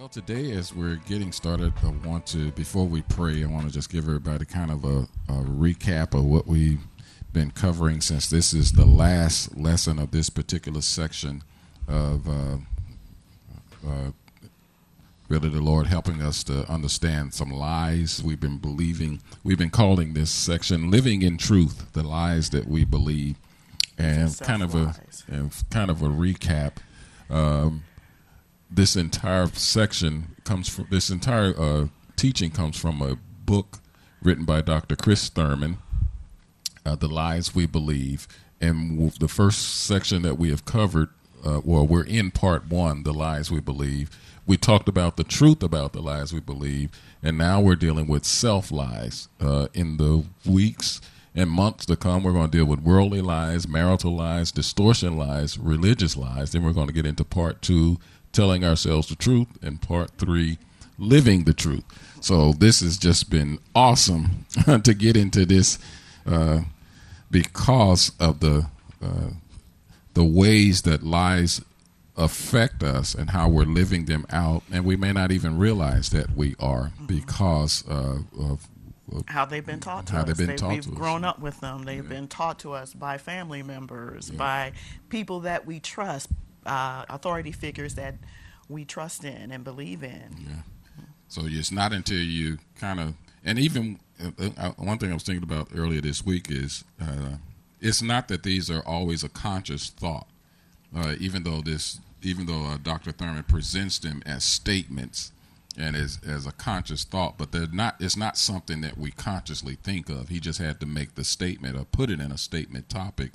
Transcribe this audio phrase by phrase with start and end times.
[0.00, 3.70] Well, today, as we're getting started, I want to, before we pray, I want to
[3.70, 6.80] just give everybody kind of a, a recap of what we've
[7.34, 11.42] been covering since this is the last lesson of this particular section
[11.86, 12.56] of uh,
[13.86, 14.12] uh,
[15.28, 19.20] really the Lord helping us to understand some lies we've been believing.
[19.44, 23.36] We've been calling this section "Living in Truth," the lies that we believe,
[23.98, 24.94] and kind of a
[25.28, 26.76] and kind of a recap.
[27.28, 27.84] Um,
[28.70, 33.78] this entire section comes from this entire uh, teaching comes from a book
[34.22, 34.96] written by Dr.
[34.96, 35.78] Chris Thurman,
[36.86, 38.28] uh, "The Lies We Believe,"
[38.60, 41.08] and the first section that we have covered.
[41.44, 44.10] Uh, well, we're in part one, "The Lies We Believe."
[44.46, 46.90] We talked about the truth about the lies we believe,
[47.22, 49.28] and now we're dealing with self lies.
[49.40, 51.00] Uh, in the weeks
[51.36, 55.56] and months to come, we're going to deal with worldly lies, marital lies, distortion lies,
[55.56, 56.50] religious lies.
[56.50, 57.98] Then we're going to get into part two,
[58.32, 60.58] telling ourselves the truth, and part three,
[60.98, 61.84] living the truth.
[62.20, 64.46] So this has just been awesome
[64.84, 65.78] to get into this
[66.26, 66.60] uh,
[67.30, 68.66] because of the
[69.02, 69.30] uh,
[70.14, 71.62] the ways that lies
[72.16, 76.36] affect us and how we're living them out, and we may not even realize that
[76.36, 78.68] we are because uh, of,
[79.26, 80.26] how they've been taught to how us.
[80.26, 80.96] they've been they, taught we've to us.
[80.96, 81.84] grown up with them.
[81.84, 84.72] They've been taught to us by family members, by
[85.08, 86.28] people that we trust,
[86.66, 88.14] uh, authority figures that
[88.68, 90.36] we trust in and believe in.
[90.38, 90.62] Yeah.
[91.28, 95.22] So it's not until you kind of, and even uh, uh, one thing I was
[95.22, 97.36] thinking about earlier this week is uh,
[97.80, 100.26] it's not that these are always a conscious thought.
[100.94, 103.12] Uh, even though this, even though uh, Dr.
[103.12, 105.30] Thurman presents them as statements
[105.78, 107.94] and as as a conscious thought, but they're not.
[108.00, 110.28] It's not something that we consciously think of.
[110.28, 113.30] He just had to make the statement or put it in a statement topic.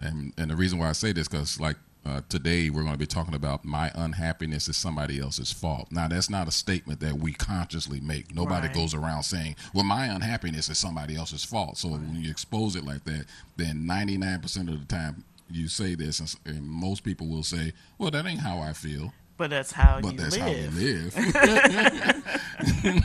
[0.00, 2.98] And and the reason why I say this because like uh, today we're going to
[2.98, 5.88] be talking about my unhappiness is somebody else's fault.
[5.90, 8.34] Now that's not a statement that we consciously make.
[8.34, 8.74] Nobody Right.
[8.74, 12.84] goes around saying, "Well, my unhappiness is somebody else's fault." So when you expose it
[12.84, 13.26] like that,
[13.56, 18.10] then 99% of the time you say this, and, and most people will say, "Well,
[18.12, 20.72] that ain't how I feel." But that's how But you that's live.
[20.72, 21.14] how we live.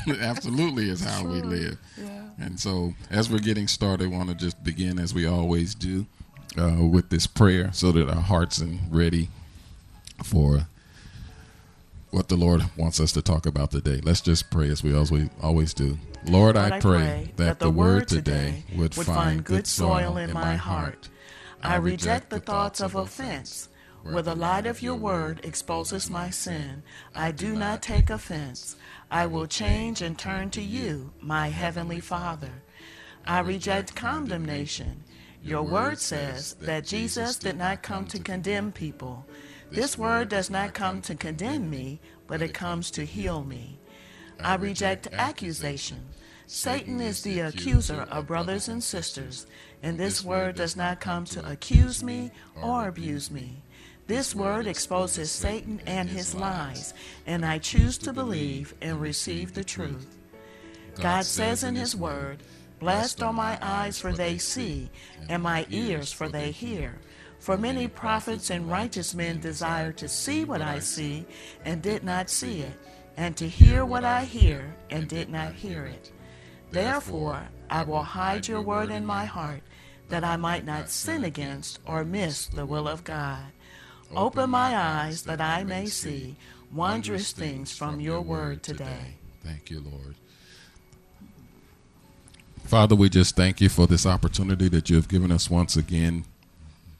[0.22, 1.78] Absolutely, is how we live.
[2.38, 6.06] And so, as we're getting started, I want to just begin as we always do
[6.58, 9.30] uh, with this prayer, so that our hearts are ready
[10.24, 10.68] for
[12.12, 14.00] what the Lord wants us to talk about today.
[14.02, 15.98] Let's just pray as we always always do.
[16.26, 21.10] Lord, Lord, I pray that the word today would find good soil in my heart.
[21.62, 23.70] I reject the thoughts of offense.
[24.04, 26.84] Where the light of your word exposes my sin,
[27.16, 28.76] I do not take offense.
[29.10, 32.52] I will change and turn to you, my heavenly Father.
[33.26, 35.04] I reject condemnation.
[35.46, 39.28] Your word says that Jesus did not come to condemn people.
[39.70, 43.78] This word does not come to condemn me, but it comes to heal me.
[44.40, 46.04] I reject accusation.
[46.48, 49.46] Satan is the accuser of brothers and sisters,
[49.84, 52.32] and this word does not come to accuse me
[52.64, 53.62] or abuse me.
[54.08, 56.96] This word exposes Satan and his lies,
[57.28, 60.18] and I choose to believe and receive the truth.
[61.00, 62.42] God says in his word,
[62.86, 64.92] Blessed are my eyes, for they see,
[65.28, 66.94] and my ears, for they hear.
[67.40, 71.26] For many prophets and righteous men desired to see what I see,
[71.66, 72.78] and did not see it,
[73.18, 76.12] and to hear what I hear, and did not hear it.
[76.70, 77.42] Therefore,
[77.72, 79.64] I will hide your word in my heart,
[80.10, 83.46] that I might not sin against or miss the will of God.
[84.16, 86.36] Open my eyes that I may see
[86.72, 89.16] wondrous things from your word today.
[89.44, 90.14] Thank you, Lord.
[92.66, 96.26] Father, we just thank you for this opportunity that you have given us once again,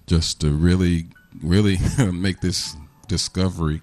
[0.06, 1.08] just to really,
[1.42, 1.80] really
[2.12, 2.76] make this
[3.08, 3.82] discovery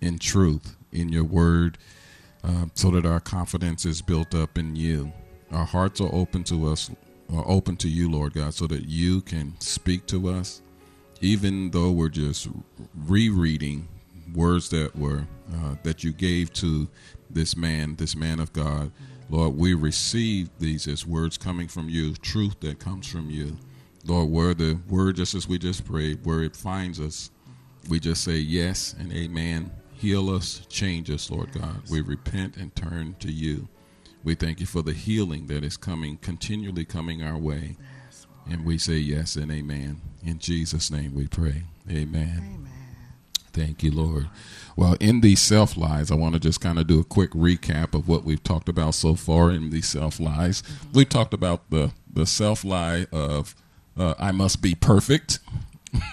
[0.00, 1.78] in truth, in your word,
[2.42, 5.12] uh, so that our confidence is built up in you.
[5.52, 6.90] Our hearts are open to us,
[7.32, 10.62] are open to you, Lord God, so that you can speak to us,
[11.20, 12.48] even though we're just
[13.06, 13.86] rereading
[14.34, 16.88] words that were uh, that you gave to
[17.30, 18.90] this man, this man of God.
[19.30, 23.56] Lord, we receive these as words coming from you, truth that comes from you.
[24.04, 27.30] Lord, where the word, just as we just prayed, where it finds us,
[27.88, 29.70] we just say yes and amen.
[29.92, 31.82] Heal us, change us, Lord God.
[31.90, 33.68] We repent and turn to you.
[34.24, 37.76] We thank you for the healing that is coming, continually coming our way.
[38.50, 40.00] And we say yes and amen.
[40.24, 41.64] In Jesus' name we pray.
[41.88, 42.68] Amen.
[43.52, 44.28] Thank you, Lord.
[44.76, 47.94] Well, in these self lies, I want to just kind of do a quick recap
[47.94, 50.62] of what we've talked about so far in these self lies.
[50.92, 53.54] We talked about the the self lie of
[53.96, 55.40] uh, I must be perfect.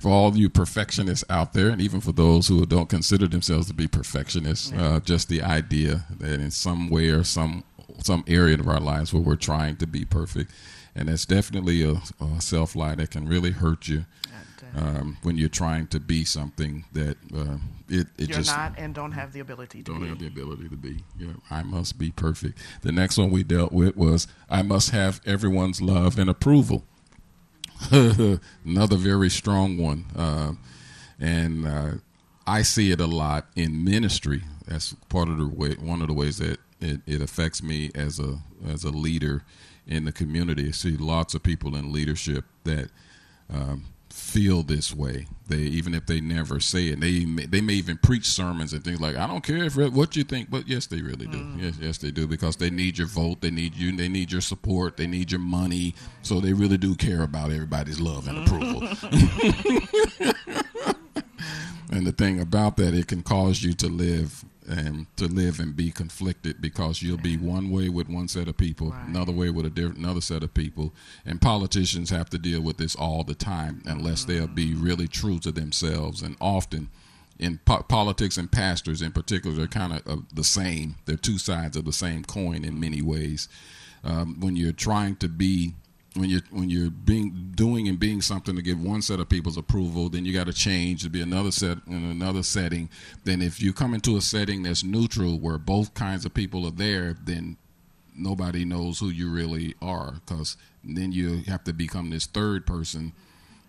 [0.00, 3.74] for all you perfectionists out there, and even for those who don't consider themselves to
[3.74, 7.62] be perfectionists, uh, just the idea that in some way or some
[8.02, 10.50] some area of our lives where we're trying to be perfect,
[10.96, 14.06] and that's definitely a, a self lie that can really hurt you
[14.74, 18.94] um, when you're trying to be something that uh, it, it you're just not and
[18.94, 20.08] don't have the ability to don't be.
[20.08, 21.04] have the ability to be.
[21.18, 22.58] Yeah, I must be perfect.
[22.82, 26.84] The next one we dealt with was I must have everyone's love and approval.
[27.90, 30.52] Another very strong one, uh,
[31.20, 31.90] and uh,
[32.46, 34.42] I see it a lot in ministry.
[34.66, 38.18] That's part of the way, one of the ways that it, it affects me as
[38.18, 39.44] a as a leader
[39.86, 40.68] in the community.
[40.68, 42.90] I see lots of people in leadership that
[43.52, 43.84] um,
[44.14, 45.26] feel this way.
[45.48, 49.00] They even if they never say it, they they may even preach sermons and things
[49.00, 51.38] like I don't care if what you think, but yes, they really do.
[51.38, 51.60] Mm.
[51.60, 54.40] Yes, yes, they do because they need your vote, they need you, they need your
[54.40, 58.82] support, they need your money, so they really do care about everybody's love and approval.
[61.90, 65.76] and the thing about that, it can cause you to live and to live and
[65.76, 69.08] be conflicted because you'll be one way with one set of people, right.
[69.08, 70.94] another way with a different another set of people,
[71.24, 74.32] and politicians have to deal with this all the time unless mm-hmm.
[74.32, 76.22] they'll be really true to themselves.
[76.22, 76.88] And often,
[77.38, 80.96] in po- politics and pastors in particular, they're kind of uh, the same.
[81.04, 83.48] They're two sides of the same coin in many ways.
[84.02, 85.74] Um, when you're trying to be
[86.14, 89.56] when you're when you're being doing and being something to give one set of people's
[89.56, 92.88] approval, then you got to change to be another set in another setting.
[93.24, 96.72] Then if you come into a setting that's neutral, where both kinds of people are
[96.72, 97.56] there, then
[98.16, 103.12] nobody knows who you really are, because then you have to become this third person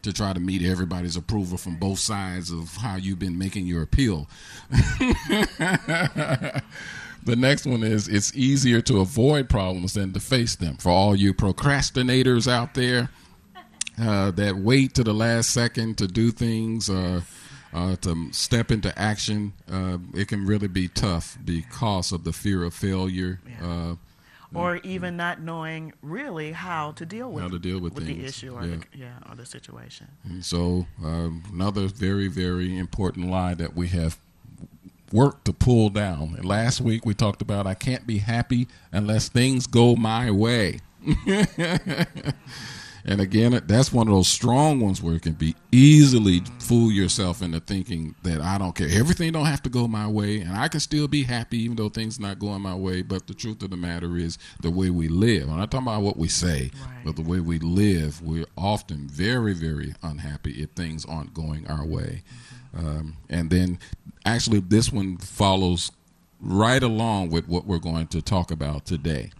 [0.04, 3.82] to try to meet everybody's approval from both sides of how you've been making your
[3.82, 4.30] appeal.
[7.26, 10.78] The next one is it's easier to avoid problems than to face them.
[10.78, 13.10] For all you procrastinators out there
[14.00, 17.22] uh, that wait to the last second to do things, uh,
[17.74, 22.64] uh, to step into action, uh, it can really be tough because of the fear
[22.64, 23.42] of failure.
[23.48, 23.68] Yeah.
[23.68, 23.96] Uh,
[24.54, 28.24] or even not knowing really how to deal with how to deal with, with the
[28.24, 28.76] issue or yeah.
[28.76, 30.08] the, yeah or the situation.
[30.24, 34.18] And so um, another very very important lie that we have
[35.16, 36.36] work to pull down.
[36.36, 40.82] And last week we talked about I can't be happy unless things go my way.
[43.06, 47.42] and again, that's one of those strong ones where it can be easily fool yourself
[47.42, 48.90] into thinking that I don't care.
[48.92, 51.90] Everything don't have to go my way, and I can still be happy even though
[51.90, 53.02] things not going my way.
[53.04, 55.48] But the truth of the matter is the way we live.
[55.48, 57.06] I'm not talking about what we say, right.
[57.06, 58.22] but the way we live.
[58.22, 62.24] We're often very, very unhappy if things aren't going our way.
[62.26, 62.56] Mm-hmm.
[62.76, 63.80] Um, and then
[64.26, 65.92] actually, this one follows
[66.42, 69.32] right along with what we're going to talk about today.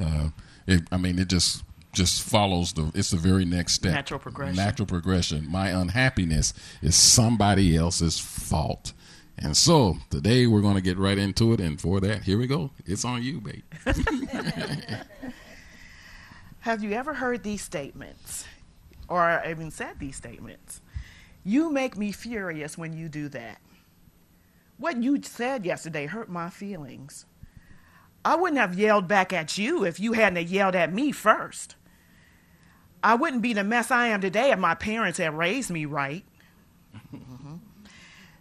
[0.00, 0.30] Uh,
[0.66, 1.62] it, I mean, it just
[1.92, 2.90] just follows the.
[2.94, 3.92] It's the very next step.
[3.92, 4.56] Natural progression.
[4.56, 5.50] Natural progression.
[5.50, 8.92] My unhappiness is somebody else's fault.
[9.38, 11.60] And so today we're going to get right into it.
[11.60, 12.70] And for that, here we go.
[12.86, 13.62] It's on you, babe.
[16.60, 18.44] Have you ever heard these statements,
[19.08, 20.80] or even said these statements?
[21.44, 23.58] You make me furious when you do that.
[24.78, 27.26] What you said yesterday hurt my feelings.
[28.24, 31.76] I wouldn't have yelled back at you if you hadn't yelled at me first.
[33.02, 36.24] I wouldn't be the mess I am today if my parents had raised me right.
[37.14, 37.56] mm-hmm.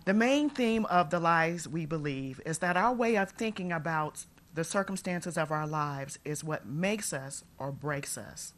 [0.03, 4.25] The main theme of the lies we believe is that our way of thinking about
[4.51, 8.55] the circumstances of our lives is what makes us or breaks us.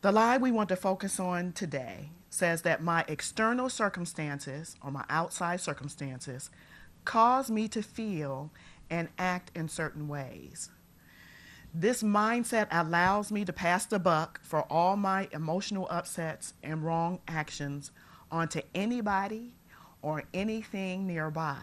[0.00, 5.04] The lie we want to focus on today says that my external circumstances or my
[5.08, 6.50] outside circumstances
[7.04, 8.50] cause me to feel
[8.90, 10.70] and act in certain ways.
[11.72, 17.20] This mindset allows me to pass the buck for all my emotional upsets and wrong
[17.28, 17.92] actions
[18.30, 19.52] onto anybody
[20.02, 21.62] or anything nearby.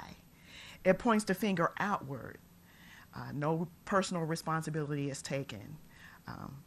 [0.85, 2.37] It points the finger outward.
[3.13, 5.77] Uh, no personal responsibility is taken.
[6.27, 6.63] Um,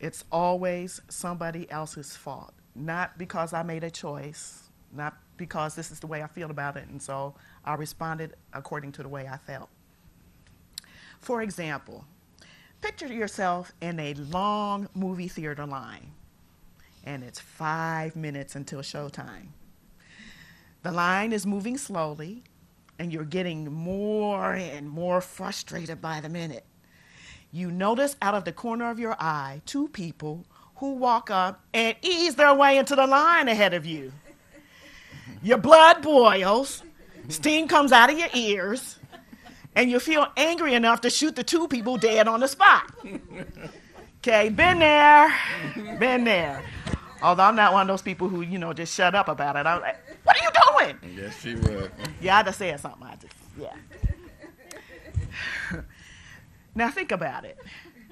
[0.00, 4.62] it's always somebody else's fault, not because I made a choice,
[4.92, 8.92] not because this is the way I feel about it, and so I responded according
[8.92, 9.68] to the way I felt.
[11.18, 12.04] For example,
[12.80, 16.12] picture yourself in a long movie theater line,
[17.04, 19.48] and it's five minutes until showtime.
[20.82, 22.42] The line is moving slowly,
[22.98, 26.64] and you're getting more and more frustrated by the minute.
[27.52, 30.44] You notice out of the corner of your eye two people
[30.82, 34.12] who walk up and ease their way into the line ahead of you.
[35.40, 36.82] Your blood boils,
[37.28, 38.98] steam comes out of your ears,
[39.76, 42.92] and you feel angry enough to shoot the two people dead on the spot.
[44.18, 45.32] Okay, been there,
[46.00, 46.64] been there.
[47.22, 49.66] Although I'm not one of those people who, you know, just shut up about it.
[49.66, 50.50] I'm like, what are you
[50.98, 51.16] doing?
[51.16, 51.92] Yes, she would.
[52.20, 53.06] Yeah, I just said something.
[53.06, 53.76] I just, yeah.
[56.74, 57.56] now think about it.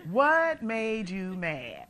[0.09, 1.89] What made you mad?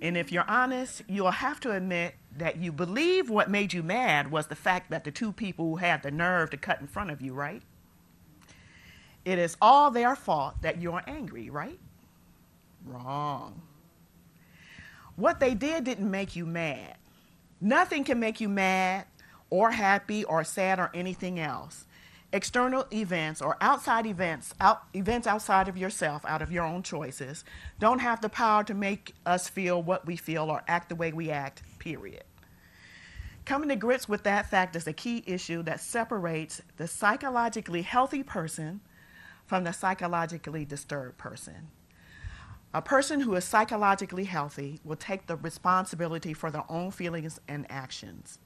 [0.00, 4.30] And if you're honest, you'll have to admit that you believe what made you mad
[4.30, 7.10] was the fact that the two people who had the nerve to cut in front
[7.10, 7.62] of you, right?
[9.24, 11.80] It is all their fault that you're angry, right?
[12.84, 13.62] Wrong.
[15.16, 16.96] What they did didn't make you mad.
[17.60, 19.06] Nothing can make you mad
[19.48, 21.85] or happy or sad or anything else.
[22.36, 27.46] External events or outside events, out, events outside of yourself, out of your own choices,
[27.78, 31.10] don't have the power to make us feel what we feel or act the way
[31.14, 32.24] we act, period.
[33.46, 38.22] Coming to grips with that fact is a key issue that separates the psychologically healthy
[38.22, 38.82] person
[39.46, 41.68] from the psychologically disturbed person.
[42.74, 47.64] A person who is psychologically healthy will take the responsibility for their own feelings and
[47.70, 48.40] actions.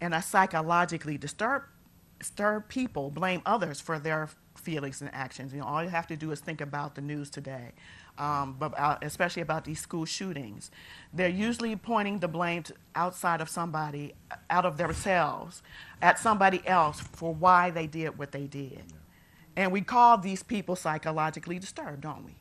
[0.00, 1.66] And a psychologically disturbed,
[2.18, 5.52] disturbed people blame others for their feelings and actions.
[5.52, 7.72] You know, all you have to do is think about the news today,
[8.18, 10.70] um, but uh, especially about these school shootings.
[11.12, 14.14] They're usually pointing the blame to outside of somebody,
[14.50, 15.62] out of themselves,
[16.00, 18.82] at somebody else for why they did what they did.
[19.56, 22.34] And we call these people psychologically disturbed, don't we?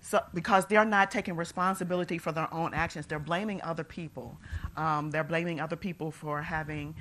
[0.00, 4.36] So, because they're not taking responsibility for their own actions, they're blaming other people.
[4.76, 6.94] Um, they're blaming other people for having,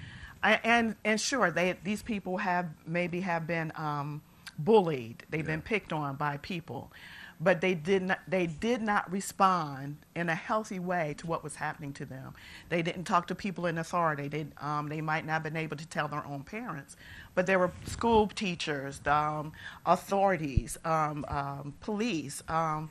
[0.44, 4.22] and and sure, they these people have maybe have been um,
[4.60, 5.24] bullied.
[5.30, 5.56] They've yeah.
[5.56, 6.92] been picked on by people,
[7.40, 11.56] but they did not they did not respond in a healthy way to what was
[11.56, 12.34] happening to them.
[12.70, 14.28] They didn't talk to people in authority.
[14.28, 16.98] They um, they might not have been able to tell their own parents,
[17.36, 19.54] but there were school teachers, um,
[19.86, 22.44] authorities, um, um, police.
[22.50, 22.90] Um,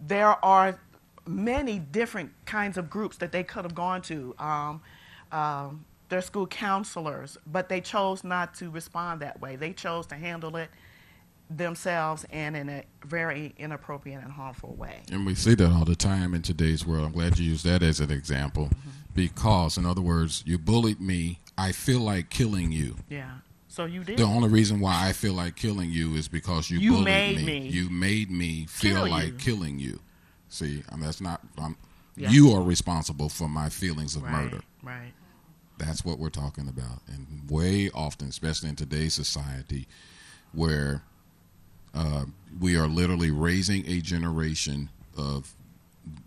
[0.00, 0.80] there are
[1.26, 4.34] many different kinds of groups that they could have gone to.
[4.38, 4.82] Um,
[5.32, 9.56] um, their school counselors, but they chose not to respond that way.
[9.56, 10.68] They chose to handle it
[11.48, 15.00] themselves and in a very inappropriate and harmful way.
[15.10, 17.04] And we see that all the time in today's world.
[17.04, 18.90] I'm glad you used that as an example mm-hmm.
[19.14, 21.40] because, in other words, you bullied me.
[21.58, 22.96] I feel like killing you.
[23.08, 23.30] Yeah.
[23.68, 24.18] So you did.
[24.18, 27.36] The only reason why I feel like killing you is because you, you bullied made
[27.38, 27.60] me.
[27.60, 27.68] me.
[27.68, 29.32] You made me feel Kill like you.
[29.34, 30.00] killing you.
[30.48, 31.40] See, I mean, that's not.
[32.16, 32.30] Yeah.
[32.30, 34.60] You are responsible for my feelings of right, murder.
[34.82, 35.12] Right.
[35.80, 39.88] That's what we're talking about, and way often, especially in today's society,
[40.52, 41.02] where
[41.94, 42.24] uh,
[42.60, 45.54] we are literally raising a generation of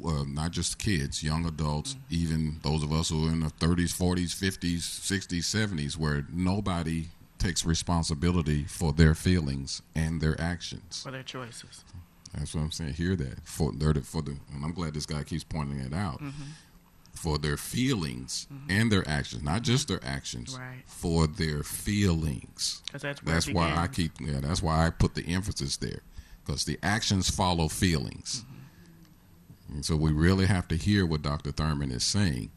[0.06, 2.16] uh, not just kids, young adults, mm-hmm.
[2.16, 7.06] even those of us who are in the 30s, 40s, 50s, 60s, 70s, where nobody
[7.38, 11.84] takes responsibility for their feelings and their actions, for their choices.
[12.34, 12.94] That's what I'm saying.
[12.94, 13.72] Hear that for
[14.04, 16.22] for the, and I'm glad this guy keeps pointing it out.
[16.22, 16.44] Mm-hmm.
[17.14, 18.72] For their feelings mm-hmm.
[18.72, 20.84] and their actions, not just their actions, right.
[20.86, 22.82] for their feelings.
[22.92, 24.14] That's, that's why I keep.
[24.20, 26.02] Yeah, that's why I put the emphasis there,
[26.44, 28.44] because the actions follow feelings.
[28.44, 29.74] Mm-hmm.
[29.76, 31.52] And so we really have to hear what Dr.
[31.52, 32.52] Thurman is saying.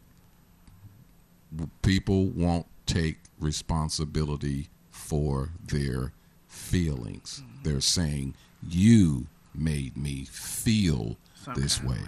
[1.82, 6.12] People won't take responsibility for their
[6.48, 7.42] feelings.
[7.42, 7.62] Mm-hmm.
[7.62, 8.34] They're saying,
[8.66, 11.16] You made me feel
[11.54, 11.98] this way.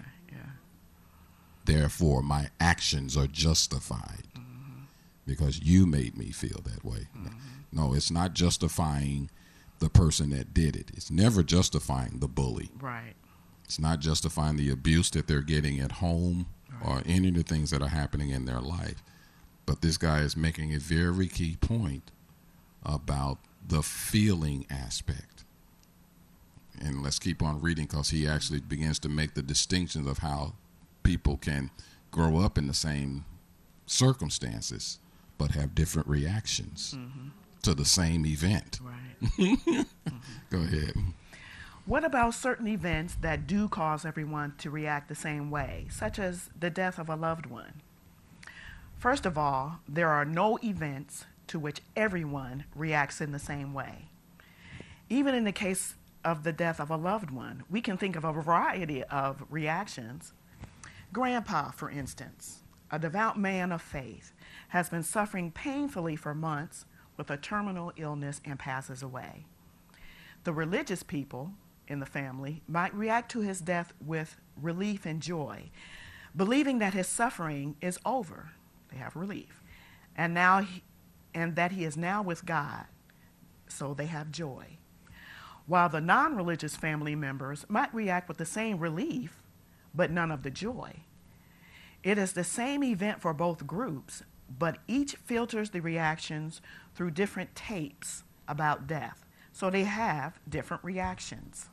[1.69, 4.85] Therefore, my actions are justified mm-hmm.
[5.27, 7.09] because you made me feel that way.
[7.15, 7.29] Mm-hmm.
[7.73, 9.29] No, it's not justifying
[9.79, 10.91] the person that did it.
[10.95, 12.71] It's never justifying the bully.
[12.81, 13.13] Right.
[13.67, 16.47] It's not justifying the abuse that they're getting at home
[16.83, 16.89] right.
[16.89, 19.03] or any of the things that are happening in their life.
[19.67, 22.11] But this guy is making a very key point
[22.83, 25.45] about the feeling aspect.
[26.81, 30.55] And let's keep on reading because he actually begins to make the distinctions of how
[31.09, 31.71] people can
[32.11, 33.25] grow up in the same
[33.87, 34.99] circumstances
[35.39, 37.29] but have different reactions mm-hmm.
[37.63, 38.79] to the same event.
[38.83, 39.31] Right.
[39.39, 40.17] mm-hmm.
[40.51, 40.93] Go ahead.
[41.87, 46.51] What about certain events that do cause everyone to react the same way, such as
[46.61, 47.81] the death of a loved one?
[48.99, 54.11] First of all, there are no events to which everyone reacts in the same way.
[55.09, 58.25] Even in the case of the death of a loved one, we can think of
[58.25, 60.35] a variety of reactions.
[61.13, 64.33] Grandpa, for instance, a devout man of faith,
[64.69, 66.87] has been suffering painfully for months
[67.17, 69.47] with a terminal illness and passes away.
[70.45, 71.53] The religious people
[71.89, 75.71] in the family might react to his death with relief and joy,
[76.37, 78.51] believing that his suffering is over.
[78.91, 79.63] They have relief.
[80.17, 80.83] And now he,
[81.35, 82.87] and that he is now with God.
[83.69, 84.79] So they have joy.
[85.67, 89.43] while the non religious family members might react with the same relief,
[89.95, 90.93] but none of the joy.
[92.03, 94.23] It is the same event for both groups,
[94.59, 96.61] but each filters the reactions
[96.95, 99.25] through different tapes about death.
[99.53, 101.69] So they have different reactions.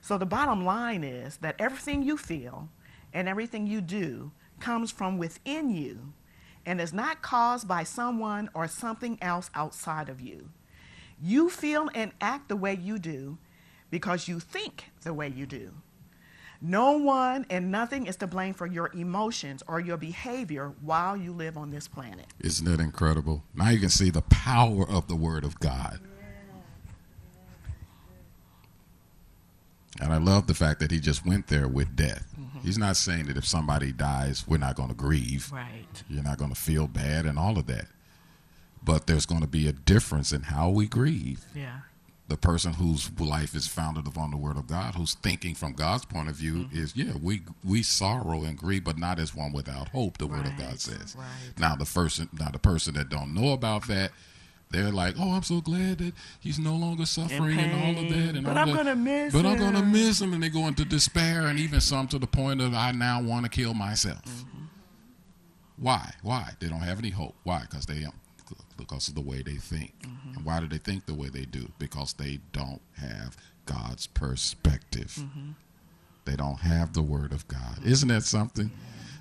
[0.00, 2.68] So the bottom line is that everything you feel
[3.12, 4.30] and everything you do
[4.60, 6.12] comes from within you
[6.64, 10.50] and is not caused by someone or something else outside of you.
[11.20, 13.38] You feel and act the way you do
[13.90, 15.72] because you think the way you do.
[16.60, 21.32] No one and nothing is to blame for your emotions or your behavior while you
[21.32, 22.26] live on this planet.
[22.40, 23.44] Isn't that incredible?
[23.54, 26.00] Now you can see the power of the Word of God.
[29.98, 32.34] And I love the fact that he just went there with death.
[32.38, 32.58] Mm-hmm.
[32.58, 35.50] He's not saying that if somebody dies, we're not going to grieve.
[35.50, 36.02] Right.
[36.08, 37.86] You're not going to feel bad and all of that.
[38.84, 41.46] But there's going to be a difference in how we grieve.
[41.54, 41.80] Yeah
[42.28, 46.04] the person whose life is founded upon the word of God, who's thinking from God's
[46.04, 46.76] point of view, mm-hmm.
[46.76, 50.18] is yeah, we we sorrow and grieve, but not as one without hope.
[50.18, 50.38] The right.
[50.38, 51.14] word of God says.
[51.16, 51.26] Right.
[51.58, 54.10] Now the person, now the person that don't know about that,
[54.70, 58.34] they're like, oh, I'm so glad that he's no longer suffering and all of that,
[58.34, 59.32] and but I'm gonna miss.
[59.32, 59.52] But him.
[59.52, 62.60] I'm gonna miss him, and they go into despair, and even some to the point
[62.60, 64.24] of I now want to kill myself.
[64.24, 64.64] Mm-hmm.
[65.78, 66.12] Why?
[66.22, 66.52] Why?
[66.58, 67.36] They don't have any hope.
[67.44, 67.60] Why?
[67.60, 68.04] Because they
[68.76, 69.92] because of the way they think.
[70.02, 70.36] Mm-hmm.
[70.36, 71.70] And why do they think the way they do?
[71.78, 75.16] Because they don't have God's perspective.
[75.18, 75.50] Mm-hmm.
[76.24, 77.78] They don't have the Word of God.
[77.84, 78.70] Isn't that something?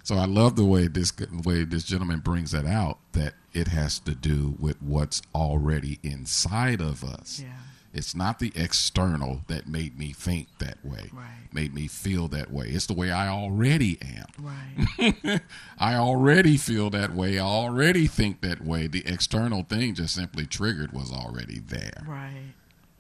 [0.03, 1.12] So I love the way this
[1.44, 3.00] way this gentleman brings that out.
[3.13, 7.41] That it has to do with what's already inside of us.
[7.44, 7.53] Yeah.
[7.96, 11.48] It's not the external that made me think that way, right.
[11.54, 12.68] made me feel that way.
[12.68, 14.25] It's the way I already am.
[14.38, 15.42] Right.
[15.80, 17.40] I already feel that way.
[17.40, 18.88] I already think that way.
[18.88, 22.04] The external thing just simply triggered was already there.
[22.06, 22.54] Right.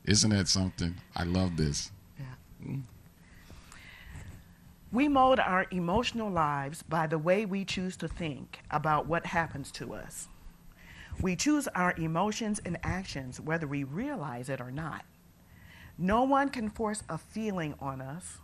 [0.05, 0.95] Isn't that something?
[1.13, 1.91] I love this.
[2.17, 2.75] Yeah.
[4.93, 9.73] We mold our emotional lives by the way we choose to think about what happens
[9.73, 10.29] to us.
[11.21, 15.05] We choose our emotions and actions whether we realize it or not.
[15.97, 18.37] No one can force a feeling on us.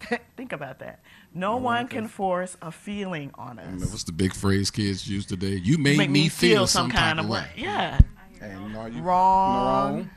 [0.36, 1.00] Think about that.
[1.34, 3.90] No, no one can force a feeling on us.
[3.90, 5.60] What's the big phrase kids use today?
[5.62, 7.40] You made Make me, feel, feel some, some kind of way.
[7.40, 7.50] way.
[7.56, 8.00] Yeah.
[8.40, 10.10] And no, you, Wrong.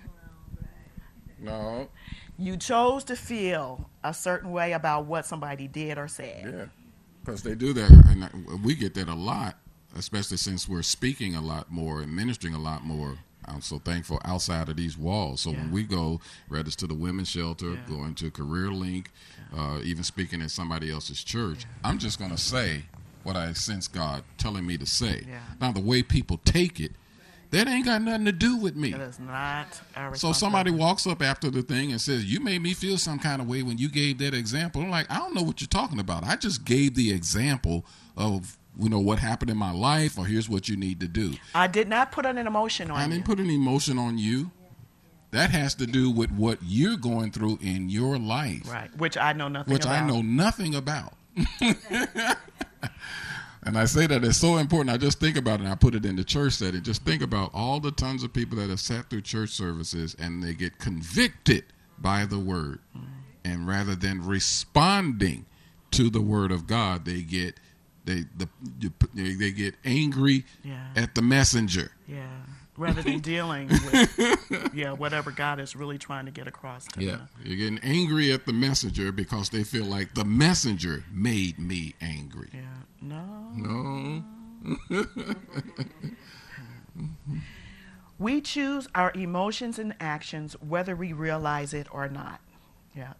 [1.39, 1.51] No.
[1.51, 1.89] no.
[2.37, 6.43] You chose to feel a certain way about what somebody did or said.
[6.45, 6.65] Yeah.
[7.23, 9.55] Because they do that, and uh, we get that a lot
[9.95, 13.17] especially since we're speaking a lot more and ministering a lot more.
[13.45, 15.41] I'm so thankful outside of these walls.
[15.41, 15.57] So yeah.
[15.57, 17.79] when we go, whether it's to the women's shelter, yeah.
[17.89, 19.11] going to Career Link,
[19.55, 22.83] uh, even speaking at somebody else's church, I'm just going to say
[23.23, 25.25] what I sense God telling me to say.
[25.59, 26.91] Now, the way people take it,
[27.51, 28.91] that ain't got nothing to do with me.
[28.91, 32.63] That is not our So somebody walks up after the thing and says, "You made
[32.63, 35.35] me feel some kind of way when you gave that example." I'm like, "I don't
[35.35, 36.23] know what you're talking about.
[36.23, 37.85] I just gave the example
[38.17, 41.33] of you know what happened in my life or here's what you need to do
[41.53, 43.03] i did not put an emotion on you.
[43.03, 43.35] i didn't you.
[43.35, 44.51] put an emotion on you
[45.31, 49.33] that has to do with what you're going through in your life right which i
[49.33, 50.03] know nothing which about.
[50.03, 51.13] i know nothing about
[53.63, 55.95] and i say that it's so important i just think about it and i put
[55.95, 58.79] it in the church setting just think about all the tons of people that have
[58.79, 61.63] sat through church services and they get convicted
[61.99, 63.07] by the word mm-hmm.
[63.45, 65.45] and rather than responding
[65.91, 67.59] to the word of god they get
[68.05, 68.47] they the
[69.13, 70.87] they get angry yeah.
[70.95, 71.91] at the messenger.
[72.07, 72.27] Yeah.
[72.75, 77.11] Rather than dealing with yeah whatever God is really trying to get across to yeah.
[77.11, 77.29] them.
[77.43, 82.49] You're getting angry at the messenger because they feel like the messenger made me angry.
[82.53, 82.61] Yeah.
[83.01, 83.23] No.
[83.55, 84.23] No.
[88.19, 92.39] we choose our emotions and actions whether we realize it or not.
[92.95, 93.13] Yeah.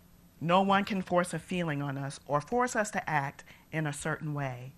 [0.44, 3.94] No one can force a feeling on us or force us to act in a
[3.94, 4.74] certain way.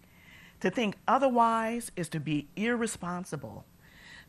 [0.60, 3.66] To think otherwise is to be irresponsible.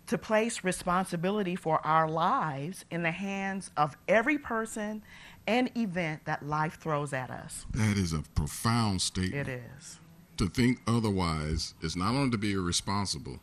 [0.06, 5.02] To place responsibility for our lives in the hands of every person
[5.46, 7.66] and event that life throws at us.
[7.72, 9.46] That is a profound statement.
[9.46, 9.98] It is.
[10.38, 13.40] To think otherwise is not only to be irresponsible,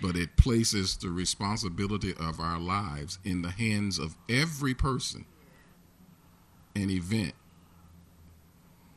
[0.00, 5.24] but it places the responsibility of our lives in the hands of every person
[6.82, 7.34] an event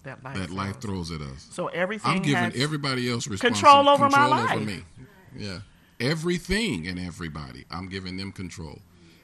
[0.04, 0.58] that life, that throws.
[0.58, 1.48] life throws at us.
[1.52, 4.66] So everything I'm giving everybody else control over control my over life.
[4.66, 4.84] me.
[5.36, 5.60] Yeah,
[6.00, 8.80] everything and everybody, I'm giving them control.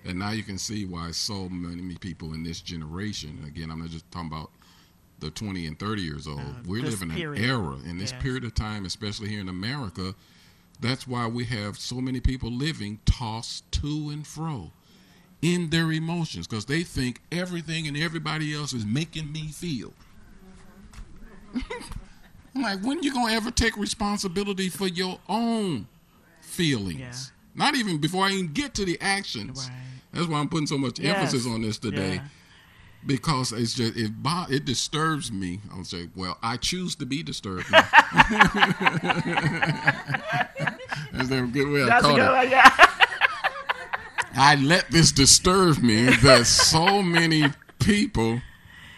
[0.05, 3.43] And now you can see why so many people in this generation.
[3.45, 4.51] Again, I'm not just talking about
[5.19, 6.39] the 20 and 30 years old.
[6.39, 7.43] Uh, We're living period.
[7.43, 8.21] an era in this yes.
[8.21, 10.15] period of time, especially here in America.
[10.79, 14.71] That's why we have so many people living tossed to and fro
[15.41, 19.93] in their emotions because they think everything and everybody else is making me feel.
[22.55, 25.87] I'm like, when you gonna ever take responsibility for your own
[26.41, 26.99] feelings?
[26.99, 27.65] Yeah.
[27.65, 29.69] Not even before I even get to the actions.
[29.69, 29.77] Right.
[30.13, 31.17] That's why I'm putting so much yes.
[31.17, 32.15] emphasis on this today.
[32.15, 32.23] Yeah.
[33.05, 34.11] Because it's just it
[34.49, 35.59] it disturbs me.
[35.71, 37.67] I'll say, well, I choose to be disturbed.
[37.71, 37.85] That's
[41.31, 42.49] a good way I call it.
[42.49, 42.86] yeah.
[44.37, 48.41] I let this disturb me that so many people.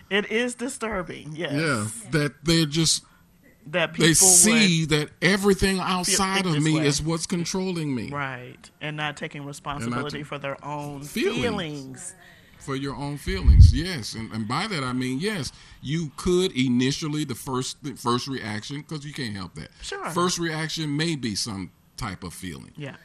[0.10, 1.54] It is disturbing, yes.
[1.54, 3.04] Yeah, that they're just
[3.68, 6.86] that they see that everything outside of me way.
[6.86, 8.10] is what's controlling me.
[8.10, 8.70] Right.
[8.82, 11.42] And not taking responsibility for their own feelings.
[11.42, 12.16] feelings.
[12.60, 15.52] For your own feelings, yes, and, and by that I mean yes.
[15.82, 19.70] You could initially the first the first reaction because you can't help that.
[19.82, 20.10] Sure.
[20.10, 22.74] First reaction may be some type of feeling.
[22.76, 22.96] Yeah.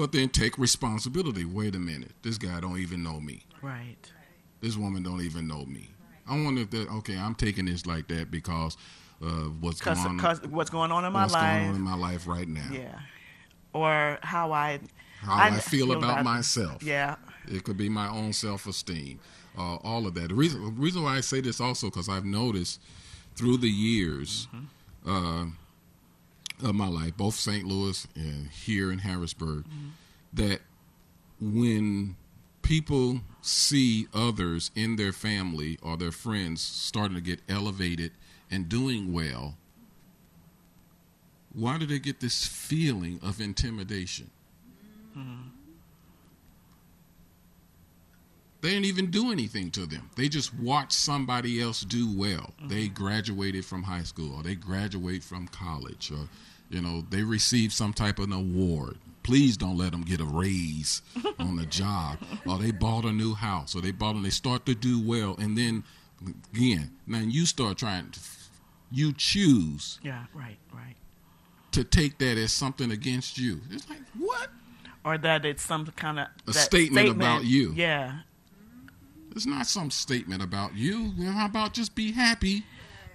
[0.00, 1.44] But then take responsibility.
[1.44, 3.42] Wait a minute, this guy don't even know me.
[3.60, 4.10] Right.
[4.62, 5.90] This woman don't even know me.
[6.26, 7.18] I wonder if that okay.
[7.18, 8.78] I'm taking this like that because
[9.22, 10.18] uh, what's going on,
[10.50, 12.70] what's going on in my what's life, going on in my life right now.
[12.72, 12.98] Yeah,
[13.74, 14.80] or how I
[15.18, 16.82] how I, I feel, feel, about, about myself.
[16.82, 19.20] Yeah, it could be my own self esteem.
[19.54, 20.28] Uh, all of that.
[20.28, 22.80] The reason the reason why I say this also because I've noticed
[23.34, 24.48] through the years.
[24.54, 25.44] Mm-hmm.
[25.44, 25.50] Uh,
[26.62, 27.64] of my life, both St.
[27.64, 29.88] Louis and here in Harrisburg, mm-hmm.
[30.34, 30.60] that
[31.40, 32.16] when
[32.62, 38.12] people see others in their family or their friends starting to get elevated
[38.50, 39.56] and doing well,
[41.52, 44.30] why do they get this feeling of intimidation?
[45.16, 45.48] Mm-hmm.
[48.60, 50.10] They didn't even do anything to them.
[50.16, 52.52] They just watch somebody else do well.
[52.58, 52.68] Mm-hmm.
[52.68, 56.28] They graduated from high school or they graduate from college or
[56.70, 58.96] you know, they receive some type of an award.
[59.22, 61.02] Please don't let them get a raise
[61.38, 62.18] on the job.
[62.46, 65.36] Or they bought a new house or they bought and they start to do well
[65.38, 65.84] and then
[66.54, 68.20] again, now you start trying to
[68.90, 69.98] you choose.
[70.02, 70.96] Yeah, right, right.
[71.72, 73.60] To take that as something against you.
[73.70, 74.48] It's like, what?
[75.04, 77.72] Or that it's some kind of a statement, statement, about you.
[77.74, 78.20] Yeah.
[79.34, 81.12] It's not some statement about you.
[81.32, 82.64] How about just be happy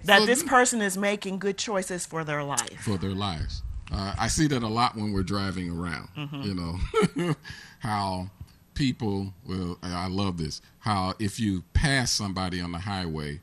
[0.06, 2.80] that this person is making good choices for their life.
[2.80, 3.62] For their lives.
[3.92, 6.08] Uh, I see that a lot when we're driving around.
[6.16, 6.42] Mm-hmm.
[6.42, 7.34] You know,
[7.78, 8.30] how
[8.74, 13.40] people, well, I love this, how if you pass somebody on the highway,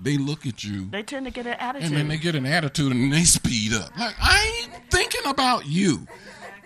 [0.00, 0.86] they look at you.
[0.90, 1.88] They tend to get an attitude.
[1.88, 3.96] And then they get an attitude and they speed up.
[3.98, 6.06] Like, I ain't thinking about you.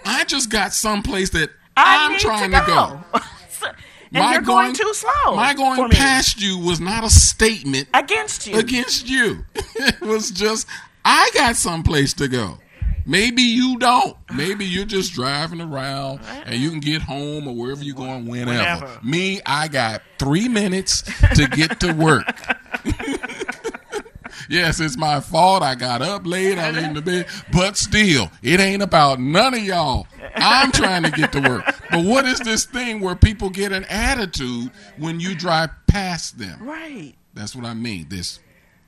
[0.05, 2.67] I just got someplace that I am trying to go.
[2.67, 3.71] To go.
[4.15, 5.37] and my you're going, going, too slow.
[5.37, 8.59] My going past you was not a statement against you.
[8.59, 10.67] Against you, it was just
[11.05, 12.59] I got someplace to go.
[13.05, 14.17] Maybe you don't.
[14.35, 18.87] Maybe you're just driving around and you can get home or wherever you're going whenever.
[18.87, 19.01] whenever.
[19.05, 21.03] Me, I got three minutes
[21.35, 22.27] to get to work.
[24.49, 25.63] yes, it's my fault.
[25.63, 26.59] I got up late.
[26.59, 30.07] I'm in the bed, but still, it ain't about none of y'all.
[30.37, 31.65] I'm trying to get to work.
[31.91, 36.63] But what is this thing where people get an attitude when you drive past them?
[36.63, 37.15] Right.
[37.35, 38.09] That's what I mean.
[38.09, 38.41] This,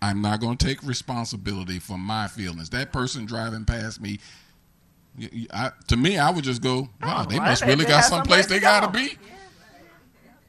[0.02, 2.70] I'm not going to take responsibility for my feelings.
[2.70, 4.18] That person driving past me.
[5.52, 8.58] I, to me, I would just go, wow, oh, they must really got someplace they
[8.58, 9.16] got to be.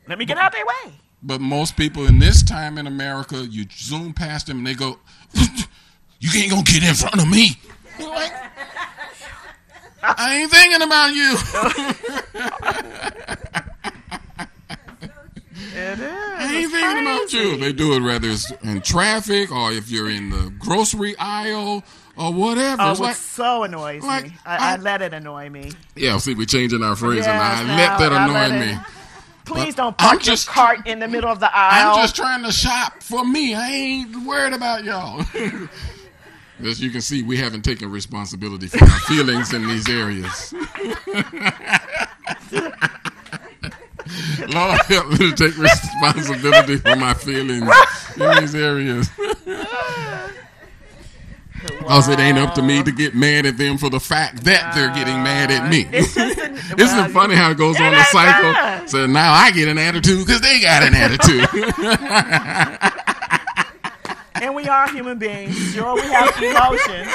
[0.07, 0.93] Let me get out their way.
[1.25, 4.99] But most people in this time in America, you zoom past them and they go,
[6.19, 7.57] "You ain't gonna get in front of me."
[7.99, 8.31] Like,
[10.03, 11.31] I ain't thinking about you.
[15.73, 16.11] it is.
[16.37, 17.57] I ain't thinking about you.
[17.57, 21.83] They do it whether it's in traffic or if you're in the grocery aisle
[22.17, 22.83] or whatever.
[22.83, 24.33] Oh, it's like, so annoys like, me.
[24.45, 25.71] I, I, I, let it annoy me.
[25.95, 28.94] Yeah, see, we're changing our phrase, yes, and I let that annoy let me.
[29.45, 31.95] Please don't park just, your cart in the middle of the aisle.
[31.95, 33.53] I'm just trying to shop for me.
[33.53, 35.23] I ain't worried about y'all.
[36.63, 40.53] As you can see, we haven't taken responsibility for our feelings in these areas.
[44.47, 47.67] Lord help me to take responsibility for my feelings
[48.15, 49.09] in these areas.
[51.65, 52.13] Because wow.
[52.13, 54.93] it ain't up to me to get mad at them for the fact that they're
[54.93, 55.85] getting mad at me.
[55.85, 55.93] An,
[56.79, 58.87] Isn't it funny how it goes on the cycle?
[58.87, 61.47] So now I get an attitude because they got an attitude.
[64.41, 65.55] and we are human beings.
[65.73, 67.13] Sure, we have emotions.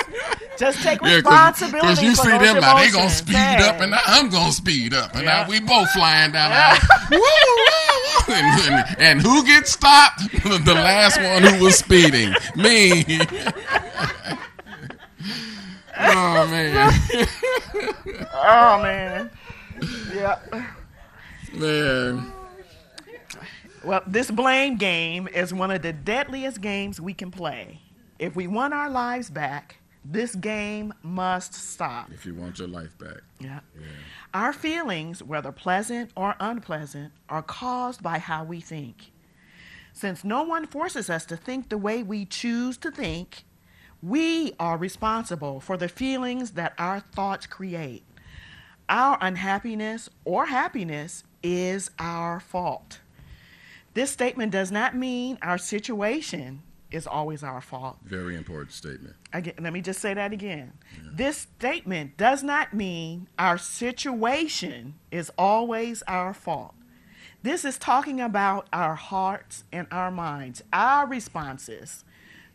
[0.56, 1.70] Just take responsibility.
[1.70, 1.96] For it.
[1.96, 3.68] Because you see them now, they gonna speed hey.
[3.68, 5.42] up, and I'm gonna speed up, and yeah.
[5.42, 6.50] now we both flying down.
[6.50, 6.78] Yeah.
[7.10, 10.20] woo, woo, and, and, and, who gets stopped?
[10.32, 13.04] the last one who was speeding, me.
[16.00, 16.98] Oh man.
[18.34, 19.30] oh man.
[20.14, 20.38] Yeah.
[21.52, 22.32] Man.
[23.84, 27.80] Well, this blame game is one of the deadliest games we can play.
[28.18, 32.10] If we want our lives back, this game must stop.
[32.12, 33.20] If you want your life back.
[33.38, 33.60] Yeah.
[33.74, 33.86] yeah.
[34.34, 39.12] Our feelings, whether pleasant or unpleasant, are caused by how we think.
[39.92, 43.44] Since no one forces us to think the way we choose to think,
[44.02, 48.04] we are responsible for the feelings that our thoughts create.
[48.88, 53.00] Our unhappiness or happiness is our fault.
[53.94, 57.98] This statement does not mean our situation is always our fault.
[58.04, 59.14] Very important statement.
[59.32, 60.72] Again, let me just say that again.
[60.96, 61.10] Yeah.
[61.14, 66.74] This statement does not mean our situation is always our fault.
[67.42, 72.04] This is talking about our hearts and our minds, our responses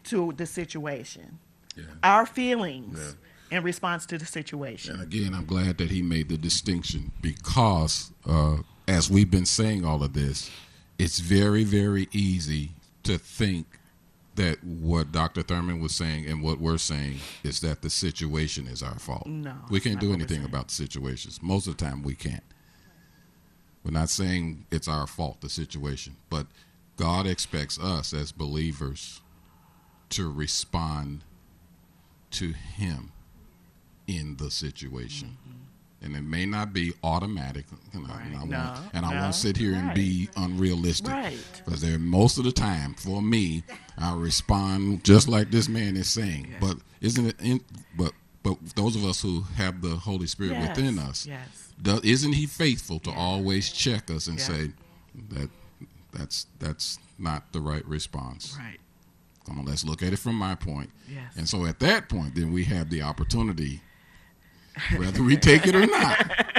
[0.06, 1.40] to the situation,
[1.76, 1.84] yeah.
[2.04, 3.16] our feelings
[3.52, 3.58] yeah.
[3.58, 4.94] in response to the situation.
[4.94, 9.86] And again, I'm glad that he made the distinction because, uh, as we've been saying
[9.86, 10.50] all of this,
[10.98, 12.72] it's very, very easy
[13.04, 13.80] to think
[14.36, 15.42] that what Dr.
[15.42, 19.26] Thurman was saying and what we're saying is that the situation is our fault.
[19.28, 19.56] No.
[19.70, 21.40] We can't do anything about the situations.
[21.42, 22.44] Most of the time, we can't.
[23.84, 26.48] We're not saying it's our fault, the situation, but
[26.98, 29.22] God expects us as believers
[30.12, 31.24] to respond
[32.32, 33.12] to Him
[34.08, 35.38] in the situation.
[35.42, 35.66] Mm-hmm
[36.06, 37.66] and it may not be automatic.
[37.94, 38.26] You know, right.
[38.26, 39.22] and I won't, no, and I no.
[39.22, 39.84] won't sit here right.
[39.84, 41.12] and be unrealistic.
[41.58, 43.64] Because there, most of the time, for me,
[43.98, 46.56] I respond just like this man is saying.
[46.62, 47.36] But isn't it?
[47.42, 47.62] In,
[47.98, 48.14] but
[48.44, 50.78] but those of us who have the Holy Spirit yes.
[50.78, 51.74] within us, yes.
[51.82, 54.70] does, isn't He faithful to always check us and say
[55.30, 55.50] that
[56.14, 58.56] that's that's not the right response?
[58.60, 58.78] Right.
[59.46, 60.90] Come on, let's look at it from my point.
[61.08, 61.34] Yes.
[61.38, 63.82] And so at that point, then we have the opportunity
[64.98, 66.32] whether we take it or not.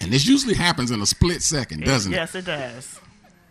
[0.00, 2.16] And this usually happens in a split second, doesn't it?
[2.16, 3.00] Yes, it does.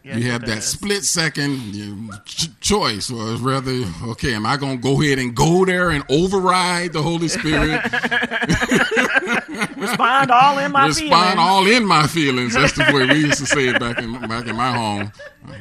[0.04, 4.58] Yes, you have that split second you know, ch- choice, or rather, okay, am I
[4.58, 7.82] going to go ahead and go there and override the Holy Spirit?
[9.78, 11.12] Respond all in my Respond feelings.
[11.12, 12.54] Respond all in my feelings.
[12.54, 15.12] That's the way we used to say it back in back in my home.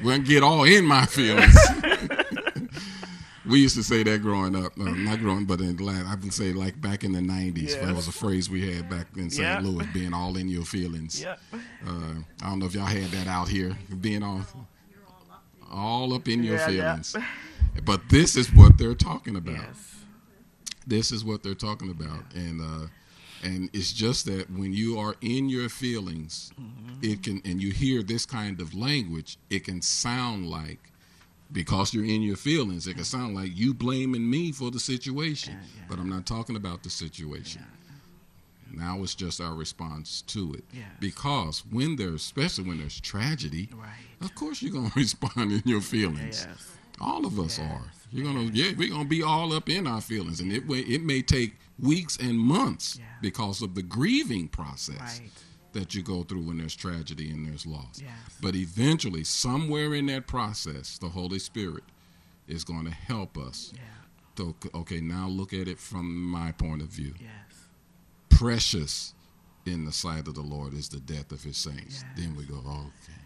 [0.02, 1.56] We'll get all in my feelings.
[3.48, 4.78] We used to say that growing up.
[4.78, 7.62] Uh, not growing, but in Latin, I would say like back in the '90s.
[7.62, 7.74] Yes.
[7.76, 9.42] That was a phrase we had back in St.
[9.42, 9.62] Yep.
[9.62, 11.20] Louis, being all in your feelings.
[11.22, 11.40] Yep.
[11.52, 14.42] Uh, I don't know if y'all had that out here, being all
[15.72, 17.16] all up in your yeah, feelings.
[17.16, 17.84] Yep.
[17.84, 19.54] But this is what they're talking about.
[19.54, 19.96] Yes.
[20.86, 22.40] This is what they're talking about, yeah.
[22.40, 22.86] and uh,
[23.42, 27.00] and it's just that when you are in your feelings, mm-hmm.
[27.02, 30.91] it can, and you hear this kind of language, it can sound like
[31.52, 35.54] because you're in your feelings, it can sound like you blaming me for the situation.
[35.54, 35.84] Yeah.
[35.88, 37.62] But I'm not talking about the situation.
[38.74, 40.64] Now it's just our response to it.
[40.72, 40.86] Yes.
[40.98, 43.88] Because when there's, especially when there's tragedy, right.
[44.22, 46.46] of course you're gonna respond in your feelings.
[46.48, 46.72] Yes.
[47.00, 47.70] All of us yes.
[47.70, 47.84] are.
[48.10, 51.22] You're gonna, yeah, we're gonna be all up in our feelings, and it it may
[51.22, 55.20] take weeks and months because of the grieving process.
[55.20, 55.30] Right
[55.72, 58.00] that you go through when there's tragedy and there's loss.
[58.00, 58.12] Yes.
[58.40, 61.84] But eventually, somewhere in that process, the Holy Spirit
[62.46, 63.72] is going to help us.
[63.74, 63.80] Yeah.
[64.36, 67.14] To, okay, now look at it from my point of view.
[67.20, 67.30] Yes.
[68.30, 69.14] Precious
[69.66, 72.02] in the sight of the Lord is the death of his saints.
[72.02, 72.04] Yes.
[72.16, 73.18] Then we go, okay.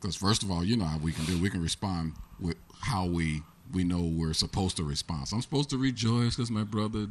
[0.00, 1.38] Because, first of all, you know how we can do.
[1.38, 5.28] We can respond with how we we know we're supposed to respond.
[5.28, 7.06] So I'm supposed to rejoice because my brother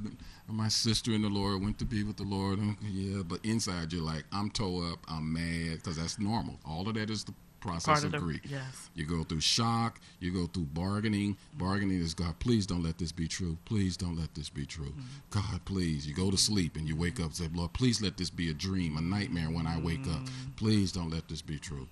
[0.48, 2.60] or my sister in the Lord went to be with the Lord.
[2.84, 6.60] Yeah, but inside you're like, I'm toe up, I'm mad because that's normal.
[6.65, 8.41] All of that is the process of, of, grief.
[8.43, 8.89] Yes.
[8.95, 11.38] You go through shock, you go through bargaining.
[11.56, 13.58] Bargaining is God, please don't let this be true.
[13.65, 14.91] Please don't let this be true.
[14.91, 15.39] Mm-hmm.
[15.52, 16.08] God, please.
[16.08, 18.50] You go to sleep and you wake up and say, Lord, please let this be
[18.50, 20.24] a dream, a nightmare when I wake mm-hmm.
[20.24, 20.30] up.
[20.56, 21.88] Please don't let this be true.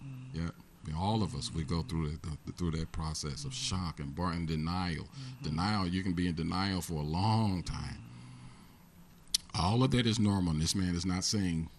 [0.88, 1.00] Mm-hmm.
[1.00, 4.48] All of us we go through the, through that process of shock and bar and
[4.48, 5.04] denial.
[5.04, 5.50] Mm-hmm.
[5.50, 7.98] Denial, you can be in denial for a long time.
[9.54, 10.54] All of that is normal.
[10.54, 11.70] And this man is not saying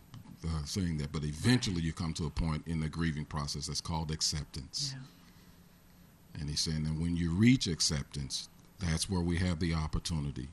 [0.45, 3.81] uh, saying that, but eventually you come to a point in the grieving process that's
[3.81, 4.95] called acceptance.
[4.95, 6.41] Yeah.
[6.41, 10.49] And he's saying that when you reach acceptance, that's where we have the opportunity.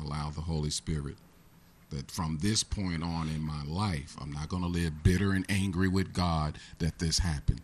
[0.00, 1.16] Allow the Holy Spirit
[1.92, 5.46] that from this point on in my life, I'm not going to live bitter and
[5.48, 7.60] angry with God that this happened.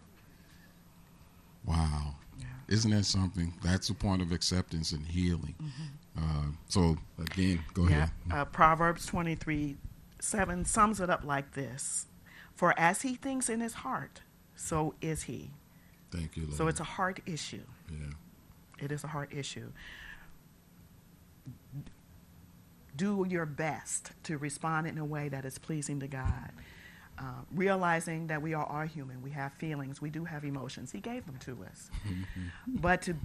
[1.64, 2.14] Wow.
[2.38, 2.46] Yeah.
[2.68, 3.54] Isn't that something?
[3.62, 5.54] That's the point of acceptance and healing.
[5.60, 6.18] Mm-hmm.
[6.18, 7.96] Uh, so, again, go yeah.
[7.96, 8.10] ahead.
[8.30, 9.76] Uh, Proverbs 23
[10.20, 12.06] 7 sums it up like this
[12.54, 14.20] For as he thinks in his heart,
[14.56, 15.50] so is he.
[16.10, 16.54] Thank you, Lord.
[16.56, 17.62] So it's a heart issue.
[17.90, 18.12] Yeah.
[18.80, 19.72] It is a heart issue
[22.98, 26.50] do your best to respond in a way that is pleasing to God.
[27.18, 30.92] Uh, realizing that we are all human, we have feelings, we do have emotions.
[30.92, 31.90] He gave them to us.
[32.66, 33.16] but to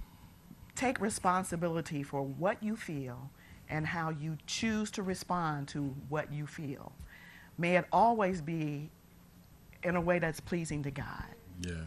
[0.74, 3.30] take responsibility for what you feel
[3.68, 6.92] and how you choose to respond to what you feel.
[7.56, 8.90] May it always be
[9.84, 11.24] in a way that's pleasing to God.
[11.60, 11.84] Yeah,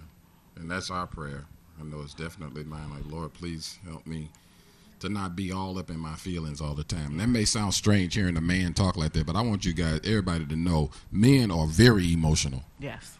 [0.56, 1.46] and that's our prayer.
[1.80, 2.90] I know it's definitely mine.
[2.90, 4.30] Like, Lord, please help me
[5.00, 7.12] to not be all up in my feelings all the time.
[7.12, 9.74] And that may sound strange hearing a man talk like that, but I want you
[9.74, 12.64] guys, everybody, to know men are very emotional.
[12.80, 13.18] Yes.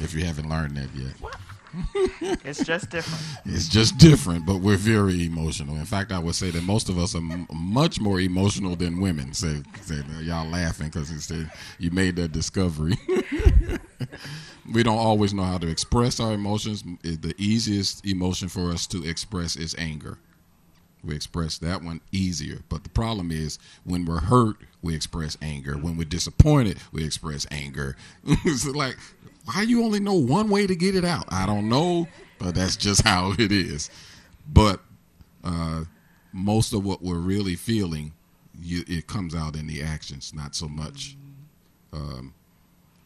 [0.00, 1.14] If you haven't learned that yet.
[2.44, 3.24] it's just different.
[3.44, 5.76] It's just different, but we're very emotional.
[5.76, 9.00] In fact, I would say that most of us are m- much more emotional than
[9.00, 9.32] women.
[9.32, 11.30] Say, say y'all laughing because
[11.78, 12.98] you made that discovery.
[14.72, 16.82] we don't always know how to express our emotions.
[17.02, 20.18] The easiest emotion for us to express is anger.
[21.02, 22.60] We express that one easier.
[22.68, 25.74] But the problem is when we're hurt, we express anger.
[25.74, 27.96] When we're disappointed, we express anger.
[28.24, 28.96] it's like
[29.44, 31.24] why you only know one way to get it out?
[31.28, 32.08] I don't know,
[32.38, 33.90] but that's just how it is.
[34.52, 34.80] But
[35.44, 35.84] uh,
[36.32, 38.12] most of what we're really feeling,
[38.60, 41.16] you, it comes out in the actions, not so much
[41.92, 42.34] um,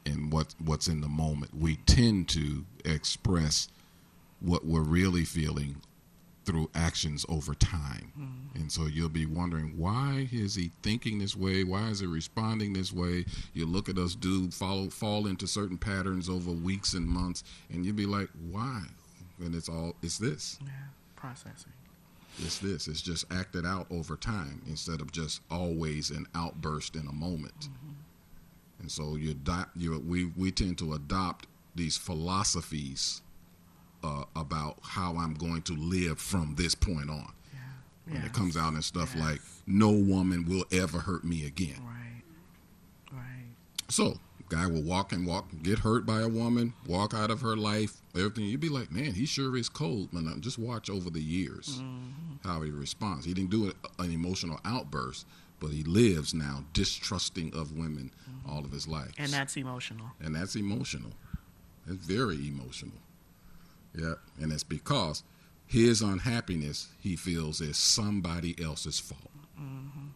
[0.04, 1.54] in what what's in the moment.
[1.54, 3.68] We tend to express
[4.40, 5.76] what we're really feeling
[6.44, 8.12] through actions over time.
[8.18, 8.60] Mm-hmm.
[8.60, 11.64] And so you'll be wondering why is he thinking this way?
[11.64, 13.24] Why is he responding this way?
[13.52, 17.84] You look at us do follow fall into certain patterns over weeks and months and
[17.84, 18.82] you'll be like, why?
[19.40, 20.58] And it's all it's this.
[20.62, 20.70] Yeah,
[21.16, 21.72] processing.
[22.38, 22.88] It's this.
[22.88, 27.58] It's just acted out over time instead of just always an outburst in a moment.
[27.60, 27.92] Mm-hmm.
[28.80, 29.34] And so you,
[29.76, 33.22] you we we tend to adopt these philosophies
[34.02, 34.53] uh, about
[34.94, 37.32] how I'm going to live from this point on.
[37.52, 37.60] Yeah.
[38.06, 38.26] When yes.
[38.26, 39.24] it comes out and stuff yes.
[39.24, 41.80] like, no woman will ever hurt me again.
[41.84, 42.22] Right.
[43.12, 43.46] Right.
[43.88, 47.56] So, guy will walk and walk, get hurt by a woman, walk out of her
[47.56, 48.44] life, everything.
[48.44, 50.12] You'd be like, man, he sure is cold.
[50.12, 52.48] Man, just watch over the years mm-hmm.
[52.48, 53.24] how he responds.
[53.24, 55.26] He didn't do an emotional outburst,
[55.58, 58.50] but he lives now distrusting of women mm-hmm.
[58.50, 59.12] all of his life.
[59.18, 60.06] And that's emotional.
[60.20, 61.10] And that's emotional.
[61.88, 62.98] It's very emotional.
[63.94, 65.22] Yeah, and it's because
[65.66, 69.30] his unhappiness he feels is somebody else's fault.
[69.60, 70.08] Mm-hmm.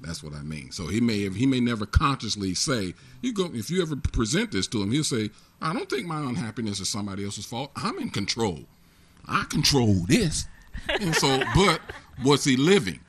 [0.00, 0.70] That's what I mean.
[0.70, 4.52] So he may have, he may never consciously say you go if you ever present
[4.52, 7.70] this to him, he'll say, "I don't think my unhappiness is somebody else's fault.
[7.76, 8.60] I'm in control.
[9.26, 10.46] I control this."
[11.00, 11.80] and so, but
[12.22, 13.00] what's he living?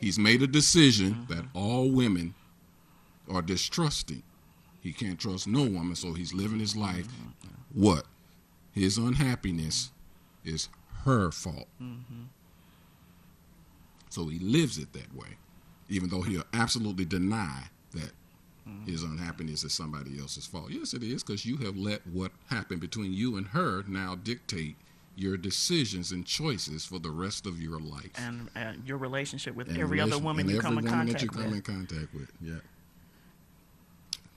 [0.00, 1.34] He's made a decision mm-hmm.
[1.34, 2.34] that all women
[3.30, 4.22] are distrusting.
[4.80, 7.06] He can't trust no woman, so he's living his life.
[7.06, 7.82] Mm-hmm.
[7.82, 8.06] What?
[8.72, 9.90] His unhappiness
[10.44, 10.68] is
[11.04, 11.68] her fault.
[11.82, 12.24] Mm-hmm.
[14.10, 15.36] So he lives it that way,
[15.88, 18.10] even though he'll absolutely deny that
[18.68, 18.90] mm-hmm.
[18.90, 20.70] his unhappiness is somebody else's fault.
[20.70, 24.76] Yes, it is, because you have let what happened between you and her now dictate
[25.16, 29.68] your decisions and choices for the rest of your life and uh, your relationship with
[29.68, 32.30] and every relation, other woman you come in contact that you come in contact with.
[32.40, 32.54] Yeah.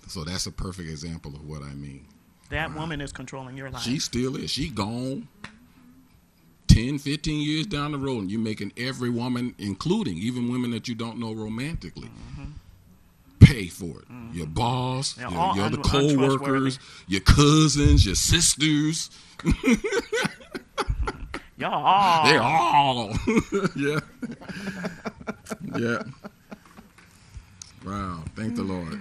[0.07, 2.05] So that's a perfect example of what I mean.
[2.53, 3.81] That woman is controlling your life.
[3.81, 4.51] She still is.
[4.51, 5.27] She gone
[6.67, 10.87] 10, 15 years down the road, and you're making every woman, including even women that
[10.87, 12.51] you don't know romantically, mm-hmm.
[13.39, 14.07] pay for it.
[14.07, 14.37] Mm-hmm.
[14.37, 19.09] Your boss, your, your other co-workers, your cousins, your sisters.
[21.57, 22.27] Y'all.
[22.27, 23.13] They all.
[23.75, 23.99] yeah.
[25.75, 26.03] yeah.
[27.83, 28.23] Wow.
[28.35, 28.99] Thank the Lord.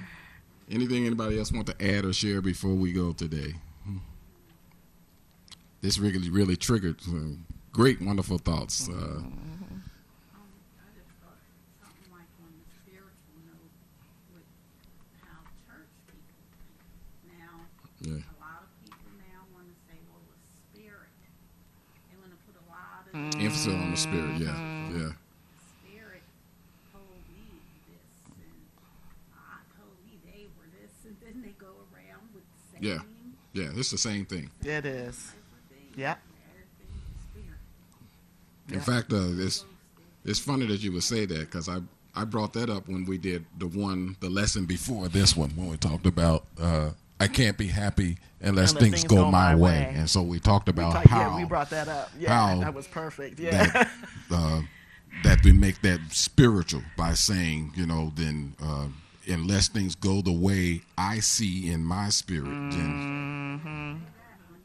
[0.72, 3.54] Anything anybody else want to add or share before we go today?
[5.82, 8.88] This really, really triggered some great, wonderful thoughts.
[8.88, 9.20] Uh,
[18.02, 18.14] Yeah.
[18.18, 21.06] A lot of people now want to say, well, the spirit.
[22.10, 24.40] They want to put a lot of emphasis on the spirit.
[24.42, 24.58] Yeah,
[24.90, 25.12] yeah.
[32.82, 32.98] Yeah,
[33.52, 34.50] yeah, it's the same thing.
[34.64, 35.32] It is.
[35.96, 36.16] Yeah.
[38.70, 39.64] In fact, uh, it's
[40.24, 41.78] it's funny that you would say that because I
[42.14, 45.68] I brought that up when we did the one the lesson before this one when
[45.68, 46.90] we talked about uh,
[47.20, 49.60] I can't be happy unless, unless things, things, go, go my, way.
[49.60, 49.94] way.
[49.94, 52.10] and so we talked about we talk, how yeah, we brought that up.
[52.18, 53.38] Yeah, that was perfect.
[53.38, 53.66] Yeah.
[53.66, 53.90] That,
[54.32, 54.62] uh,
[55.22, 58.86] that we make that spiritual by saying, you know, then uh,
[59.28, 63.96] unless things go the way I see in my spirit, mm-hmm.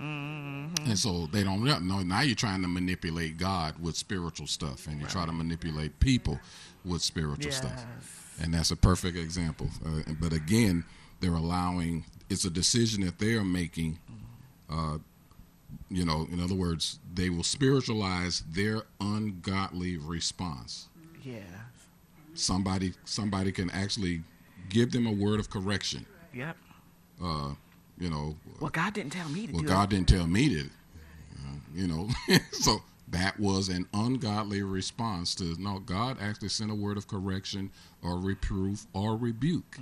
[0.02, 0.90] Mm-hmm.
[0.90, 2.00] And so they don't know.
[2.00, 6.40] Now you're trying to manipulate God with spiritual stuff, and you try to manipulate people
[6.86, 7.58] with spiritual Yes.
[7.58, 7.86] stuff.
[8.42, 9.70] And that's a perfect example.
[9.86, 10.86] Uh, but again,
[11.20, 13.98] they're allowing, it's a decision that they are making.
[14.70, 15.00] Uh,
[15.90, 20.88] you know, in other words, they will spiritualize their ungodly response.
[21.24, 21.40] Yeah
[22.36, 24.22] Somebody, somebody can actually
[24.70, 26.06] give them a word of correction.
[26.34, 26.56] Yep.
[27.24, 27.54] Uh,
[28.00, 29.96] you know, Well, God didn't tell me to well, God it.
[29.96, 32.10] didn't tell me to, uh, you know.
[32.52, 32.78] so
[33.10, 35.80] that was an ungodly response to no.
[35.80, 37.72] God actually sent a word of correction
[38.04, 39.78] or reproof or rebuke.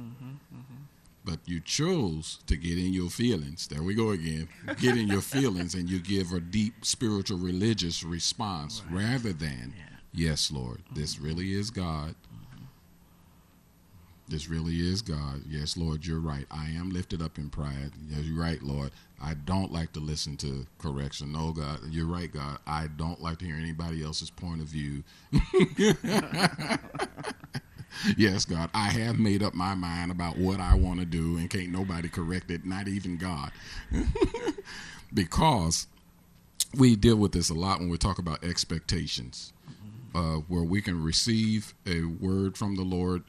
[1.25, 3.67] But you chose to get in your feelings.
[3.67, 4.47] There we go again.
[4.79, 9.73] Get in your feelings, and you give a deep spiritual religious response rather than,
[10.13, 12.13] "Yes, Lord, this really is God."
[14.28, 15.43] This really is God.
[15.47, 16.45] Yes, Lord, you're right.
[16.49, 17.91] I am lifted up in pride.
[18.09, 18.91] Yes, you're right, Lord.
[19.21, 21.32] I don't like to listen to correction.
[21.32, 22.57] No, God, you're right, God.
[22.65, 25.03] I don't like to hear anybody else's point of view.
[28.17, 31.47] yes, God, I have made up my mind about what I want to do, and
[31.47, 33.51] can't nobody correct it, not even God.
[35.13, 35.86] because
[36.76, 39.53] we deal with this a lot when we talk about expectations,
[40.15, 43.23] uh, where we can receive a word from the Lord,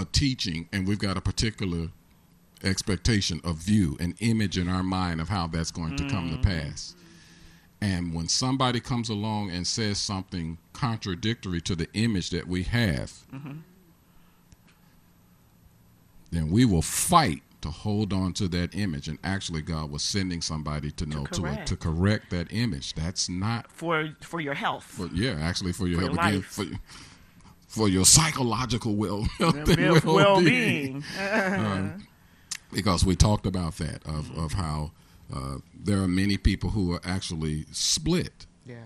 [0.00, 1.88] a teaching, and we've got a particular
[2.64, 6.36] expectation, of view, an image in our mind of how that's going to come to
[6.36, 6.66] mm-hmm.
[6.68, 6.94] pass.
[7.80, 13.12] And when somebody comes along and says something contradictory to the image that we have,
[13.32, 13.58] mm-hmm.
[16.30, 19.08] then we will fight to hold on to that image.
[19.08, 21.68] And actually, God was sending somebody to know to correct.
[21.68, 22.94] to correct that image.
[22.94, 24.84] That's not for for your health.
[24.84, 26.46] for yeah, actually for your For help your again life.
[26.46, 26.64] for
[27.70, 31.04] for your psychological well health and Well- well-being.
[31.16, 32.06] well-being.
[32.72, 34.90] because we talked about that of of how
[35.34, 38.46] uh, there are many people who are actually split.
[38.66, 38.76] yeah.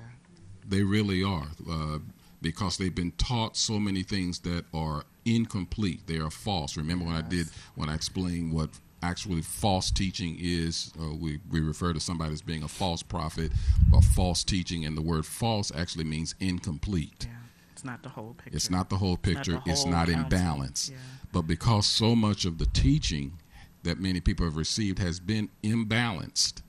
[0.67, 1.99] They really are uh,
[2.41, 6.07] because they've been taught so many things that are incomplete.
[6.07, 6.77] They are false.
[6.79, 8.71] Remember when I did when I explained what
[9.03, 10.91] actually false teaching is?
[10.99, 13.53] Uh, we we refer to somebody as being a false prophet
[13.93, 17.27] or false teaching, and the word false actually means incomplete.
[17.29, 17.37] Yeah.
[17.85, 18.57] It's not the whole picture.
[18.57, 19.61] It's not the whole picture.
[19.65, 20.91] the it's not in balance.
[20.91, 20.99] Yeah.
[21.33, 23.39] But because so much of the teaching
[23.83, 26.63] that many people have received has been imbalanced,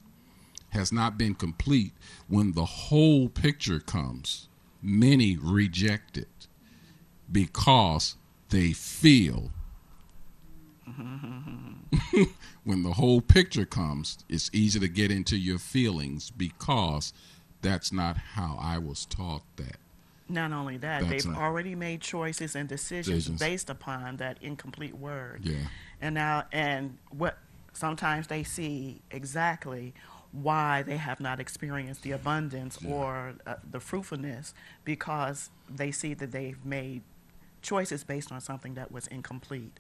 [0.70, 1.94] has not been complete,
[2.28, 4.50] when the whole picture comes,
[4.82, 6.48] many reject it
[7.32, 8.18] because
[8.50, 9.52] they feel.
[12.64, 17.14] when the whole picture comes, it's easy to get into your feelings because
[17.62, 19.78] that's not how I was taught that.
[20.28, 23.40] Not only that, That's they've not- already made choices and decisions Decisions.
[23.40, 25.42] based upon that incomplete word.
[25.46, 25.58] Yeah.
[26.02, 27.38] And now, and what
[27.74, 29.94] sometimes they see exactly
[30.32, 34.54] why they have not experienced the abundance or uh, the fruitfulness
[34.84, 37.02] because they see that they've made
[37.62, 39.80] choices based on something that was incomplete,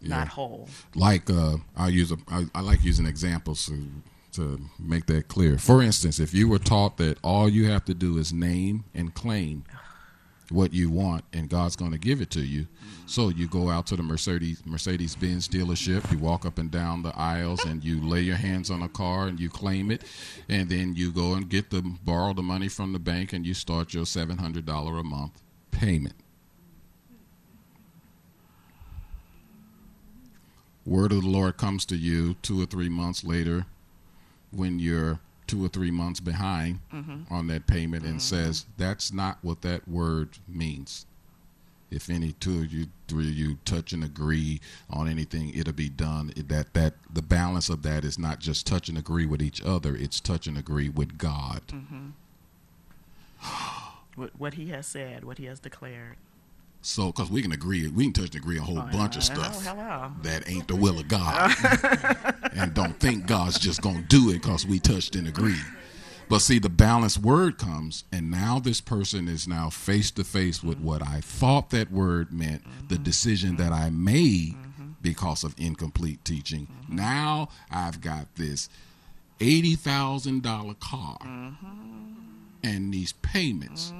[0.00, 0.10] Yeah.
[0.18, 0.68] not whole.
[0.94, 3.88] like uh, I'll use a I, I like using examples to
[4.34, 5.58] to make that clear.
[5.58, 9.14] For instance, if you were taught that all you have to do is name and
[9.14, 9.64] claim
[10.50, 12.66] what you want and God's going to give it to you,
[13.06, 17.02] so you go out to the Mercedes Mercedes Benz dealership, you walk up and down
[17.02, 20.02] the aisles and you lay your hands on a car and you claim it,
[20.48, 23.54] and then you go and get the borrow the money from the bank and you
[23.54, 26.14] start your seven hundred dollar a month payment.
[30.86, 33.66] word of the Lord comes to you two or three months later
[34.54, 37.32] when you're two or three months behind mm-hmm.
[37.32, 38.46] on that payment and mm-hmm.
[38.46, 41.06] says that's not what that word means.
[41.90, 45.88] If any two of you, three of you touch and agree on anything, it'll be
[45.88, 46.32] done.
[46.36, 49.94] That that the balance of that is not just touch and agree with each other;
[49.94, 51.62] it's touch and agree with God.
[51.68, 52.08] Mm-hmm.
[54.16, 56.16] What, what he has said, what he has declared.
[56.84, 59.22] So, because we can agree, we can touch and agree a whole oh, bunch of
[59.22, 59.64] Oh, stuff.
[59.64, 60.12] hello.
[60.22, 61.50] that ain't the will of God.
[62.52, 65.64] and don't think God's just going to do it because we touched and agreed.
[66.28, 70.62] But see, the balanced word comes, and now this person is now face to face
[70.62, 72.88] with what I thought that word meant, mm-hmm.
[72.88, 74.88] the decision that I made mm-hmm.
[75.00, 76.68] because of incomplete teaching.
[76.86, 78.68] Now I've got this
[79.40, 82.12] $80,000 car mm-hmm.
[82.62, 83.94] and these payments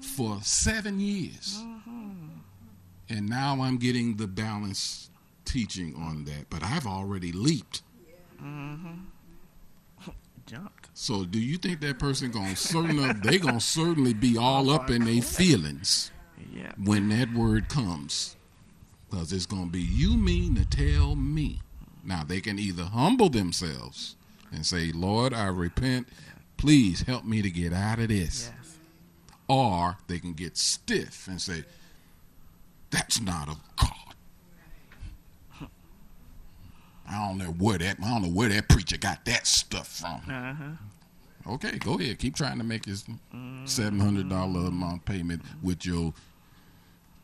[0.00, 1.58] for seven years.
[3.08, 5.10] And now I'm getting the balance
[5.44, 7.82] teaching on that, but I've already leaped.
[8.42, 8.94] Mm-hmm.
[10.46, 10.88] Jumped.
[10.94, 15.04] So do you think that person gonna certainly they gonna certainly be all up in
[15.04, 16.10] their feelings
[16.54, 16.72] Yeah.
[16.82, 18.36] when that word comes?
[19.10, 21.60] Because it's gonna be you mean to tell me.
[22.04, 24.16] Now they can either humble themselves
[24.52, 26.08] and say, Lord, I repent.
[26.56, 28.50] Please help me to get out of this.
[28.56, 28.78] Yes.
[29.48, 31.64] Or they can get stiff and say,
[32.96, 33.90] That's not of God.
[37.06, 40.22] I don't know where that I don't know where that preacher got that stuff from.
[40.28, 41.52] Uh-huh.
[41.54, 42.18] Okay, go ahead.
[42.18, 43.04] Keep trying to make his
[43.66, 46.14] seven hundred dollar a month payment with your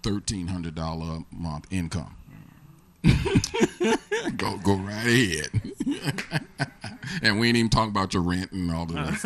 [0.03, 2.17] thirteen hundred dollar a month income.
[4.37, 5.49] go go right ahead.
[7.23, 9.25] and we ain't even talking about your rent and all the rest.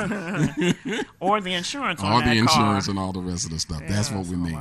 [1.20, 2.90] Or the insurance that the insurance car.
[2.92, 3.82] and all the rest of the stuff.
[3.88, 4.61] That's what we mean.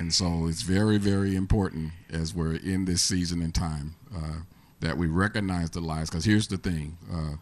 [0.00, 4.38] And so it's very, very important as we're in this season and time uh,
[4.80, 6.08] that we recognize the lies.
[6.08, 7.34] Because here's the thing uh,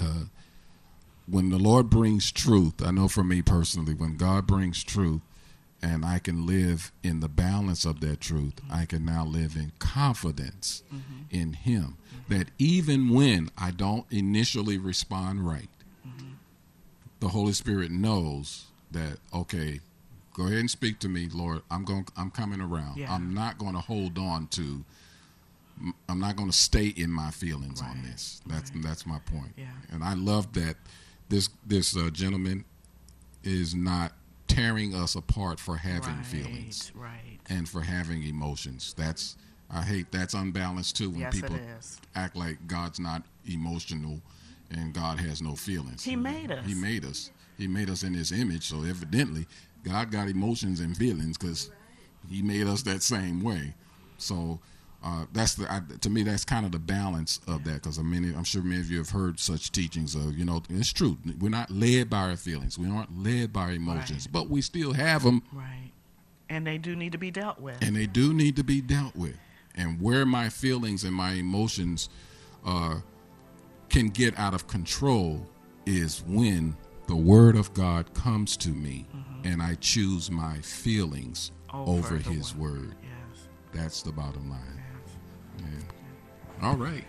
[0.00, 0.24] uh,
[1.26, 5.22] when the Lord brings truth, I know for me personally, when God brings truth,
[5.82, 9.72] and I can live in the balance of that truth, I can now live in
[9.80, 10.84] confidence
[11.32, 11.96] in Him.
[12.28, 15.68] That even when I don't initially respond right,
[17.18, 19.80] the Holy Spirit knows that okay,
[20.36, 21.62] go ahead and speak to me, Lord.
[21.70, 22.06] I'm going.
[22.16, 22.98] I'm coming around.
[22.98, 23.12] Yeah.
[23.12, 24.84] I'm not going to hold on to.
[26.08, 28.40] I'm not going to stay in my feelings on this.
[28.46, 29.52] That's that's my point.
[29.56, 29.66] Yeah.
[29.90, 30.76] And I love that
[31.28, 32.64] this this uh, gentleman
[33.42, 34.12] is not
[34.46, 37.38] tearing us apart for having right, feelings Right.
[37.48, 38.94] and for having emotions.
[38.96, 39.36] That's
[39.70, 41.58] I hate that's unbalanced too when Yes, people
[42.14, 44.20] act like God's not emotional
[44.70, 46.04] and God has no feelings.
[46.04, 46.66] He made us.
[46.66, 47.30] He made us.
[47.58, 48.64] He made us in His image.
[48.64, 49.46] So evidently,
[49.88, 51.70] God got emotions and feelings because
[52.30, 53.74] He made us that same way.
[54.18, 54.58] So
[55.04, 58.02] uh, that's the I, to me that's kind of the balance of that because I
[58.02, 61.18] mean I'm sure many of you have heard such teachings of you know it's true
[61.38, 64.32] we're not led by our feelings we aren't led by our emotions Right.
[64.32, 65.92] but we still have them Right.
[66.48, 67.76] And they do need to be dealt with.
[67.82, 69.36] and they do need to be dealt with.
[69.74, 72.08] And where my feelings and my emotions
[72.64, 73.00] uh,
[73.90, 75.46] can get out of control
[75.84, 76.74] is when
[77.06, 79.48] the Word of God comes to me mm-hmm.
[79.48, 82.94] and I choose my feelings Over over, His Word.
[83.02, 83.48] yes.
[83.72, 84.82] That's the bottom line.
[85.04, 85.16] Yes.
[86.60, 86.68] Yeah.
[86.68, 87.04] All right.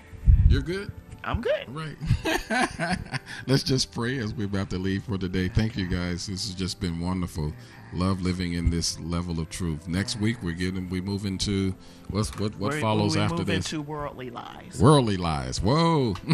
[0.47, 0.91] You're good?
[1.23, 1.67] I'm good.
[1.67, 2.97] All right.
[3.47, 5.49] Let's just pray as we're about to leave for today.
[5.49, 6.27] Thank you guys.
[6.27, 7.53] This has just been wonderful.
[7.91, 9.87] Love living in this level of truth.
[9.89, 11.75] Next week we're getting we move into
[12.11, 13.73] what's what what We're- follows we after move this?
[13.73, 14.79] into worldly lies.
[14.79, 15.61] Worldly lies.
[15.61, 16.13] Whoa.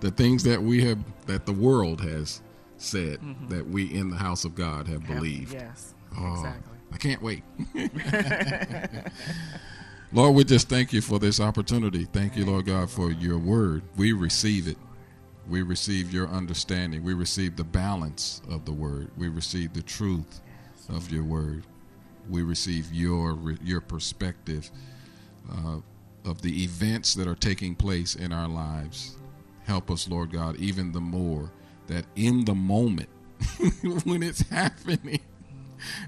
[0.00, 2.42] the things that we have that the world has
[2.78, 3.18] said
[3.48, 5.54] that we in the house of God have Have- believed.
[5.54, 5.94] Yes.
[6.18, 6.72] Oh, Exactly.
[6.92, 7.42] I can't wait.
[10.12, 12.04] Lord, we just thank you for this opportunity.
[12.04, 13.82] Thank you, Lord God, for your word.
[13.96, 14.78] We receive it.
[15.48, 17.02] We receive your understanding.
[17.04, 19.10] We receive the balance of the word.
[19.16, 20.40] We receive the truth
[20.88, 21.64] of your word.
[22.28, 24.70] We receive your your perspective
[25.52, 25.78] uh,
[26.24, 29.16] of the events that are taking place in our lives.
[29.64, 31.50] Help us, Lord God, even the more
[31.86, 33.08] that in the moment
[34.04, 35.20] when it's happening,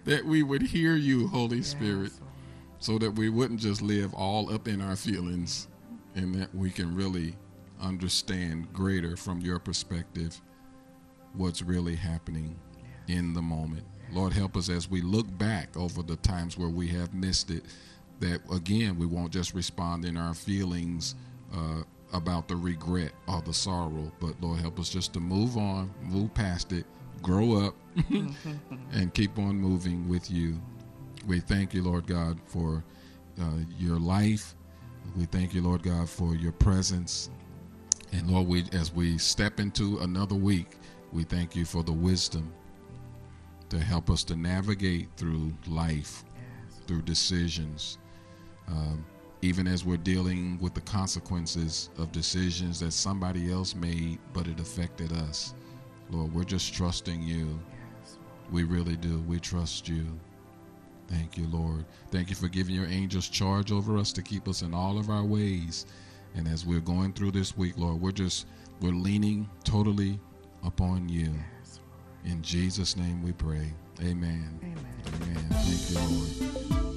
[0.05, 2.12] that we would hear you, Holy Spirit,
[2.79, 5.68] so that we wouldn't just live all up in our feelings
[6.14, 7.35] and that we can really
[7.81, 10.41] understand greater from your perspective
[11.35, 12.57] what's really happening
[13.09, 13.85] in the moment.
[14.12, 17.64] Lord, help us as we look back over the times where we have missed it,
[18.20, 21.14] that again, we won't just respond in our feelings
[21.55, 25.92] uh, about the regret or the sorrow, but Lord, help us just to move on,
[26.02, 26.86] move past it,
[27.22, 27.74] grow up,
[28.92, 30.61] and keep on moving with you.
[31.26, 32.84] We thank you, Lord God, for
[33.40, 33.44] uh,
[33.78, 34.54] your life.
[35.16, 37.30] We thank you, Lord God, for your presence.
[38.12, 40.76] And Lord, we as we step into another week,
[41.12, 42.52] we thank you for the wisdom
[43.68, 46.80] to help us to navigate through life, yes.
[46.86, 47.98] through decisions,
[48.68, 49.04] um,
[49.43, 54.59] even as we're dealing with the consequences of decisions that somebody else made, but it
[54.61, 55.55] affected us.
[56.11, 57.59] Lord, we're just trusting you.
[58.03, 58.18] Yes.
[58.51, 59.20] We really do.
[59.20, 60.07] We trust you.
[61.09, 61.84] Thank you, Lord.
[62.11, 65.09] Thank you for giving your angels charge over us to keep us in all of
[65.09, 65.86] our ways.
[66.34, 68.47] And as we're going through this week, Lord, we're just
[68.80, 70.18] we're leaning totally
[70.64, 71.32] upon you.
[71.61, 71.80] Yes.
[72.24, 73.72] In Jesus' name we pray.
[74.01, 74.61] Amen.
[74.62, 74.76] Amen.
[75.22, 75.47] Amen.
[75.51, 76.88] Thank you, Lord.